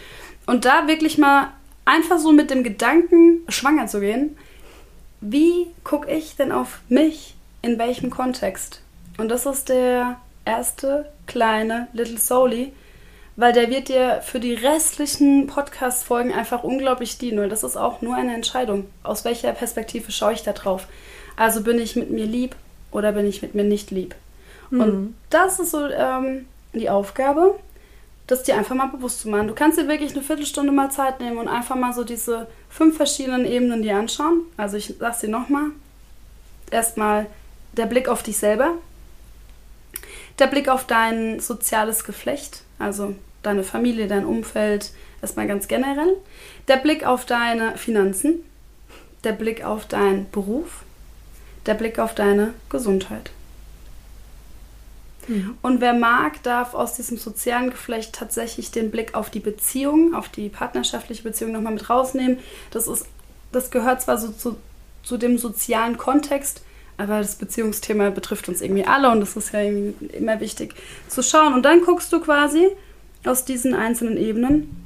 Und 0.45 0.65
da 0.65 0.87
wirklich 0.87 1.17
mal 1.17 1.53
einfach 1.85 2.19
so 2.19 2.33
mit 2.33 2.49
dem 2.49 2.63
Gedanken, 2.63 3.41
schwanger 3.47 3.87
zu 3.87 4.01
gehen, 4.01 4.37
wie 5.21 5.67
gucke 5.83 6.11
ich 6.11 6.35
denn 6.35 6.51
auf 6.51 6.81
mich, 6.89 7.35
in 7.61 7.79
welchem 7.79 8.09
Kontext? 8.09 8.81
Und 9.17 9.29
das 9.29 9.45
ist 9.45 9.69
der 9.69 10.19
erste 10.43 11.09
kleine 11.25 11.87
Little 11.93 12.17
Soully, 12.17 12.73
weil 13.35 13.53
der 13.53 13.69
wird 13.69 13.89
dir 13.89 14.21
für 14.21 14.39
die 14.39 14.53
restlichen 14.53 15.47
Podcast-Folgen 15.47 16.33
einfach 16.33 16.63
unglaublich 16.63 17.17
dienen, 17.17 17.39
weil 17.39 17.49
das 17.49 17.63
ist 17.63 17.75
auch 17.75 18.01
nur 18.01 18.15
eine 18.15 18.33
Entscheidung. 18.33 18.87
Aus 19.03 19.25
welcher 19.25 19.51
Perspektive 19.51 20.11
schaue 20.11 20.33
ich 20.33 20.43
da 20.43 20.53
drauf? 20.53 20.87
Also 21.35 21.61
bin 21.61 21.79
ich 21.79 21.95
mit 21.95 22.11
mir 22.11 22.25
lieb 22.25 22.55
oder 22.91 23.11
bin 23.11 23.27
ich 23.27 23.41
mit 23.41 23.55
mir 23.55 23.65
nicht 23.65 23.91
lieb? 23.91 24.15
Und 24.71 25.15
das 25.29 25.59
ist 25.59 25.71
so 25.71 25.85
ähm, 25.87 26.47
die 26.73 26.89
Aufgabe, 26.89 27.55
das 28.27 28.43
dir 28.43 28.57
einfach 28.57 28.75
mal 28.75 28.87
bewusst 28.87 29.21
zu 29.21 29.29
machen. 29.29 29.47
Du 29.47 29.53
kannst 29.53 29.77
dir 29.77 29.87
wirklich 29.87 30.13
eine 30.13 30.23
Viertelstunde 30.23 30.71
mal 30.71 30.89
Zeit 30.91 31.19
nehmen 31.19 31.37
und 31.37 31.47
einfach 31.47 31.75
mal 31.75 31.93
so 31.93 32.03
diese 32.03 32.47
fünf 32.69 32.97
verschiedenen 32.97 33.45
Ebenen 33.45 33.81
dir 33.81 33.97
anschauen. 33.97 34.41
Also 34.57 34.77
ich 34.77 34.95
sag's 34.99 35.19
dir 35.19 35.29
nochmal. 35.29 35.67
Erstmal 36.71 37.27
der 37.73 37.85
Blick 37.85 38.09
auf 38.09 38.23
dich 38.23 38.37
selber, 38.37 38.73
der 40.39 40.47
Blick 40.47 40.67
auf 40.67 40.87
dein 40.87 41.39
soziales 41.39 42.03
Geflecht, 42.03 42.63
also 42.79 43.15
deine 43.45 43.63
Familie, 43.63 44.07
dein 44.07 44.25
Umfeld, 44.25 44.91
erstmal 45.21 45.47
ganz 45.47 45.67
generell. 45.67 46.15
Der 46.67 46.77
Blick 46.77 47.05
auf 47.05 47.25
deine 47.25 47.77
Finanzen, 47.77 48.43
der 49.23 49.33
Blick 49.33 49.63
auf 49.63 49.87
deinen 49.87 50.29
Beruf, 50.31 50.83
der 51.65 51.73
Blick 51.73 51.99
auf 51.99 52.15
deine 52.15 52.53
Gesundheit. 52.69 53.31
Und 55.61 55.81
wer 55.81 55.93
mag, 55.93 56.43
darf 56.43 56.73
aus 56.73 56.93
diesem 56.93 57.17
sozialen 57.17 57.71
Geflecht 57.71 58.13
tatsächlich 58.13 58.71
den 58.71 58.91
Blick 58.91 59.15
auf 59.15 59.29
die 59.29 59.39
Beziehung, 59.39 60.13
auf 60.13 60.29
die 60.29 60.49
partnerschaftliche 60.49 61.23
Beziehung 61.23 61.51
nochmal 61.51 61.73
mit 61.73 61.89
rausnehmen. 61.89 62.37
Das, 62.69 62.87
ist, 62.87 63.07
das 63.51 63.71
gehört 63.71 64.01
zwar 64.01 64.19
so 64.19 64.31
zu, 64.31 64.57
zu 65.03 65.17
dem 65.17 65.37
sozialen 65.37 65.97
Kontext, 65.97 66.61
aber 66.97 67.17
das 67.17 67.35
Beziehungsthema 67.35 68.11
betrifft 68.11 68.47
uns 68.49 68.61
irgendwie 68.61 68.85
alle 68.85 69.09
und 69.09 69.19
das 69.19 69.35
ist 69.35 69.51
ja 69.51 69.61
immer 69.61 70.39
wichtig 70.39 70.75
zu 71.07 71.23
schauen. 71.23 71.53
Und 71.53 71.63
dann 71.63 71.81
guckst 71.81 72.13
du 72.13 72.19
quasi 72.19 72.67
aus 73.27 73.45
diesen 73.45 73.73
einzelnen 73.73 74.17
Ebenen, 74.17 74.85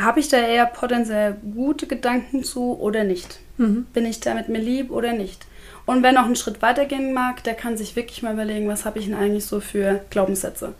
habe 0.00 0.20
ich 0.20 0.28
da 0.28 0.38
eher 0.38 0.66
potenziell 0.66 1.36
gute 1.54 1.86
Gedanken 1.86 2.42
zu 2.42 2.78
oder 2.78 3.04
nicht? 3.04 3.38
Mhm. 3.58 3.86
Bin 3.92 4.06
ich 4.06 4.20
da 4.20 4.34
mit 4.34 4.48
mir 4.48 4.60
lieb 4.60 4.90
oder 4.90 5.12
nicht? 5.12 5.46
Und 5.86 6.02
wer 6.02 6.12
noch 6.12 6.24
einen 6.24 6.36
Schritt 6.36 6.62
weitergehen 6.62 7.12
mag, 7.12 7.42
der 7.44 7.54
kann 7.54 7.76
sich 7.76 7.96
wirklich 7.96 8.22
mal 8.22 8.34
überlegen, 8.34 8.68
was 8.68 8.84
habe 8.84 8.98
ich 8.98 9.06
denn 9.06 9.14
eigentlich 9.14 9.44
so 9.44 9.60
für 9.60 10.00
Glaubenssätze. 10.10 10.74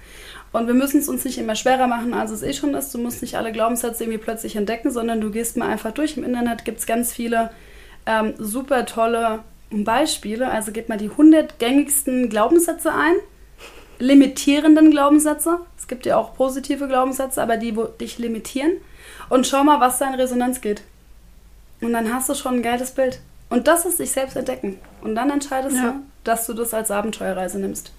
Und 0.52 0.66
wir 0.66 0.74
müssen 0.74 1.00
es 1.00 1.08
uns 1.08 1.24
nicht 1.24 1.38
immer 1.38 1.54
schwerer 1.54 1.86
machen, 1.86 2.14
als 2.14 2.30
es 2.30 2.42
eh 2.42 2.52
schon 2.52 2.74
ist. 2.74 2.94
Du 2.94 2.98
musst 2.98 3.22
nicht 3.22 3.36
alle 3.36 3.52
Glaubenssätze 3.52 4.04
irgendwie 4.04 4.18
plötzlich 4.18 4.56
entdecken, 4.56 4.90
sondern 4.90 5.20
du 5.20 5.30
gehst 5.30 5.56
mal 5.56 5.68
einfach 5.68 5.92
durch. 5.92 6.16
Im 6.16 6.24
Internet 6.24 6.64
gibt 6.64 6.80
es 6.80 6.86
ganz 6.86 7.12
viele 7.12 7.50
ähm, 8.06 8.34
super 8.38 8.86
tolle 8.86 9.40
Beispiele. 9.70 10.50
Also 10.50 10.72
gib 10.72 10.88
mal 10.88 10.98
die 10.98 11.10
100 11.10 11.58
gängigsten 11.58 12.28
Glaubenssätze 12.28 12.92
ein. 12.92 13.14
Limitierenden 14.00 14.90
Glaubenssätze. 14.90 15.58
Es 15.78 15.86
gibt 15.86 16.06
ja 16.06 16.16
auch 16.16 16.34
positive 16.34 16.88
Glaubenssätze, 16.88 17.40
aber 17.40 17.56
die, 17.56 17.76
wo 17.76 17.84
dich 17.84 18.18
limitieren. 18.18 18.72
Und 19.28 19.46
schau 19.46 19.62
mal, 19.62 19.78
was 19.80 19.98
da 19.98 20.08
in 20.08 20.14
Resonanz 20.14 20.60
geht. 20.60 20.82
Und 21.80 21.92
dann 21.92 22.12
hast 22.12 22.28
du 22.28 22.34
schon 22.34 22.56
ein 22.56 22.62
geiles 22.62 22.90
Bild. 22.90 23.20
Und 23.50 23.68
das 23.68 23.84
ist 23.84 23.98
sich 23.98 24.10
selbst 24.10 24.36
entdecken. 24.36 24.78
Und 25.02 25.14
dann 25.14 25.30
entscheidest 25.30 25.76
Ja. 25.76 25.92
du, 25.92 26.00
dass 26.24 26.46
du 26.46 26.54
das 26.54 26.74
als 26.74 26.90
Abenteuerreise 26.90 27.58
nimmst. 27.58 27.92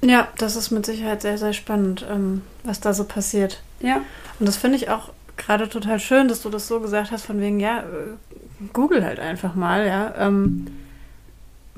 Ja, 0.00 0.28
das 0.38 0.54
ist 0.54 0.70
mit 0.70 0.86
Sicherheit 0.86 1.22
sehr, 1.22 1.38
sehr 1.38 1.52
spannend, 1.52 2.06
ähm, 2.08 2.42
was 2.62 2.80
da 2.80 2.94
so 2.94 3.04
passiert. 3.04 3.60
Ja. 3.80 3.96
Und 4.38 4.46
das 4.46 4.56
finde 4.56 4.76
ich 4.76 4.90
auch 4.90 5.10
gerade 5.36 5.68
total 5.68 5.98
schön, 5.98 6.28
dass 6.28 6.42
du 6.42 6.50
das 6.50 6.68
so 6.68 6.80
gesagt 6.80 7.10
hast, 7.10 7.24
von 7.26 7.40
wegen, 7.40 7.58
ja, 7.58 7.80
äh, 7.80 7.84
Google 8.72 9.04
halt 9.04 9.18
einfach 9.18 9.54
mal, 9.54 9.86
ja. 9.86 10.14
Ähm, 10.18 10.66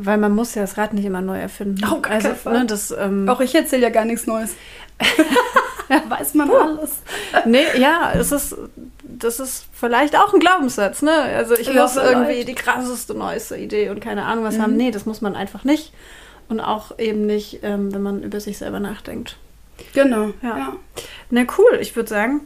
weil 0.05 0.19
man 0.19 0.35
muss 0.35 0.55
ja 0.55 0.63
das 0.63 0.77
Rad 0.77 0.93
nicht 0.95 1.05
immer 1.05 1.21
neu 1.21 1.39
erfinden. 1.39 1.81
Gar 1.81 2.11
also, 2.11 2.29
ne, 2.51 2.67
das, 2.67 2.91
ähm, 2.99 3.29
Auch 3.29 3.41
ich 3.41 3.55
erzähle 3.55 3.83
ja 3.83 3.91
gar 3.91 4.05
nichts 4.05 4.27
Neues. 4.27 4.55
Weiß 6.09 6.35
man 6.35 6.51
alles. 6.51 6.99
Nee, 7.47 7.65
ja, 7.79 8.13
es 8.15 8.31
ist, 8.33 8.57
das 9.03 9.41
ist 9.41 9.65
vielleicht 9.73 10.17
auch 10.17 10.33
ein 10.33 10.41
Glaubenssatz, 10.41 11.03
ne? 11.03 11.13
Also 11.13 11.55
ich 11.55 11.67
Ja, 11.69 11.83
muss 11.83 11.97
irgendwie 11.97 12.33
vielleicht. 12.33 12.49
die 12.49 12.55
krasseste, 12.55 13.15
neueste 13.15 13.57
Idee 13.57 13.91
und 13.91 14.01
keine 14.01 14.25
Ahnung 14.25 14.45
was 14.45 14.57
Mhm. 14.57 14.63
haben. 14.63 14.77
Nee, 14.77 14.91
das 14.93 15.07
muss 15.07 15.21
man 15.21 15.35
einfach 15.35 15.65
nicht. 15.65 15.93
Und 16.49 16.61
auch 16.61 16.99
eben 16.99 17.27
nicht, 17.27 17.61
ähm, 17.63 17.93
wenn 17.93 18.03
man 18.03 18.23
über 18.23 18.41
sich 18.41 18.59
selber 18.59 18.79
nachdenkt. 18.81 19.37
Genau. 19.95 20.31
Ja. 20.43 20.59
Ja. 20.59 20.73
Na 21.31 21.43
cool, 21.59 21.79
ich 21.81 21.97
würde 21.97 22.09
sagen, 22.09 22.41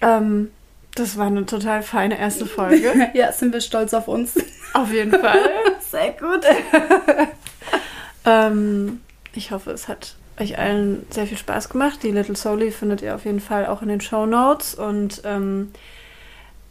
ähm, 0.00 0.50
das 0.94 1.16
war 1.18 1.26
eine 1.26 1.44
total 1.46 1.82
feine 1.82 2.18
erste 2.18 2.46
Folge. 2.46 2.92
Ja, 3.14 3.32
sind 3.32 3.52
wir 3.52 3.60
stolz 3.60 3.92
auf 3.94 4.08
uns. 4.08 4.34
Auf 4.72 4.92
jeden 4.92 5.12
Fall. 5.12 5.38
Sehr 5.80 6.10
gut. 6.12 6.44
ähm, 8.24 9.00
ich 9.34 9.50
hoffe, 9.50 9.70
es 9.72 9.88
hat 9.88 10.14
euch 10.38 10.58
allen 10.58 11.06
sehr 11.10 11.26
viel 11.28 11.38
Spaß 11.38 11.68
gemacht. 11.68 12.00
Die 12.02 12.10
Little 12.10 12.34
Soli 12.36 12.72
findet 12.72 13.02
ihr 13.02 13.14
auf 13.14 13.24
jeden 13.24 13.40
Fall 13.40 13.66
auch 13.66 13.82
in 13.82 13.88
den 13.88 14.00
Show 14.00 14.26
Notes. 14.26 14.74
Und 14.74 15.22
ähm, 15.24 15.70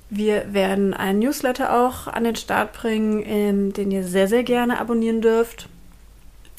wir 0.10 0.54
werden 0.54 0.94
einen 0.94 1.20
Newsletter 1.20 1.74
auch 1.74 2.08
an 2.08 2.26
den 2.26 2.36
Start 2.36 2.74
bringen, 2.74 3.24
ähm, 3.26 3.72
den 3.74 3.90
ihr 3.92 4.04
sehr, 4.04 4.28
sehr 4.28 4.44
gerne 4.44 4.80
abonnieren 4.80 5.22
dürft. 5.22 5.70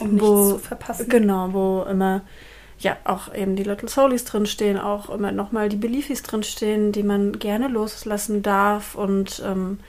Um 0.00 0.12
nichts 0.14 0.26
Wo- 0.26 0.52
zu 0.52 0.58
verpassen. 0.58 1.08
Genau, 1.08 1.52
wo 1.52 1.82
immer 1.88 2.22
ja 2.84 2.96
auch 3.04 3.34
eben 3.34 3.56
die 3.56 3.64
Little 3.64 3.88
Solis 3.88 4.24
drinstehen, 4.24 4.78
auch 4.78 5.10
immer 5.10 5.32
nochmal 5.32 5.68
die 5.68 5.76
Beliefis 5.76 6.22
drinstehen, 6.22 6.92
die 6.92 7.02
man 7.02 7.38
gerne 7.38 7.68
loslassen 7.68 8.42
darf 8.42 8.94
und 8.94 9.42
ähm, 9.44 9.80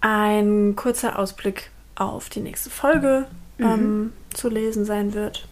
ein 0.00 0.76
kurzer 0.76 1.18
Ausblick 1.18 1.70
auf 1.96 2.28
die 2.28 2.40
nächste 2.40 2.70
Folge 2.70 3.26
ähm, 3.58 4.12
zu 4.32 4.48
lesen 4.48 4.84
sein 4.84 5.12
wird. 5.12 5.46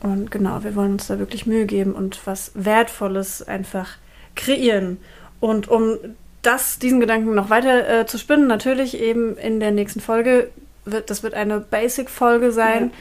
Und 0.00 0.30
genau, 0.30 0.62
wir 0.62 0.76
wollen 0.76 0.92
uns 0.92 1.08
da 1.08 1.18
wirklich 1.18 1.46
Mühe 1.46 1.66
geben 1.66 1.92
und 1.92 2.24
was 2.24 2.52
Wertvolles 2.54 3.42
einfach 3.42 3.96
kreieren. 4.36 4.98
Und 5.40 5.68
um 5.68 5.96
das, 6.42 6.78
diesen 6.78 7.00
Gedanken 7.00 7.34
noch 7.34 7.50
weiter 7.50 8.00
äh, 8.00 8.06
zu 8.06 8.18
spinnen, 8.18 8.46
natürlich 8.46 8.96
eben 9.00 9.36
in 9.36 9.58
der 9.58 9.72
nächsten 9.72 10.00
Folge 10.00 10.50
wird, 10.84 11.10
das 11.10 11.22
wird 11.22 11.34
eine 11.34 11.58
Basic-Folge 11.58 12.52
sein 12.52 12.92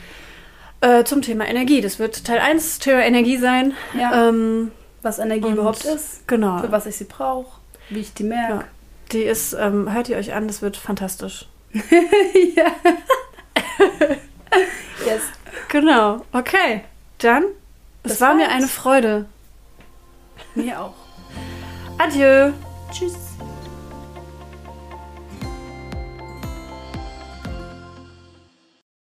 äh, 0.82 1.04
zum 1.04 1.22
Thema 1.22 1.48
Energie. 1.48 1.82
Das 1.82 2.00
wird 2.00 2.26
Teil 2.26 2.40
1 2.40 2.80
Thema 2.80 3.02
Energie 3.02 3.38
sein. 3.38 3.74
Ja. 3.98 4.30
Ähm, 4.30 4.72
was 5.02 5.20
Energie 5.20 5.50
überhaupt 5.50 5.86
ist, 5.86 6.28
genau. 6.28 6.60
für 6.60 6.72
was 6.72 6.86
ich 6.86 6.98
sie 6.98 7.06
brauche, 7.06 7.60
wie 7.90 8.00
ich 8.00 8.14
die 8.14 8.24
Ja. 8.24 8.30
merke. 8.30 8.66
Die 9.12 9.24
ist, 9.24 9.54
ähm, 9.54 9.94
hört 9.94 10.10
ihr 10.10 10.18
euch 10.18 10.34
an, 10.34 10.48
das 10.48 10.62
wird 10.62 10.76
fantastisch. 10.76 11.48
ja. 11.74 12.66
yes. 15.06 15.22
Genau. 15.70 16.26
Okay. 16.34 16.84
Dann, 17.20 17.44
es 18.04 18.14
Bis 18.14 18.22
war 18.22 18.34
mir 18.34 18.50
eine 18.50 18.68
Freude. 18.68 19.26
Mir 20.56 20.82
auch. 20.82 20.94
Adieu. 21.98 22.52
Tschüss. 22.92 23.27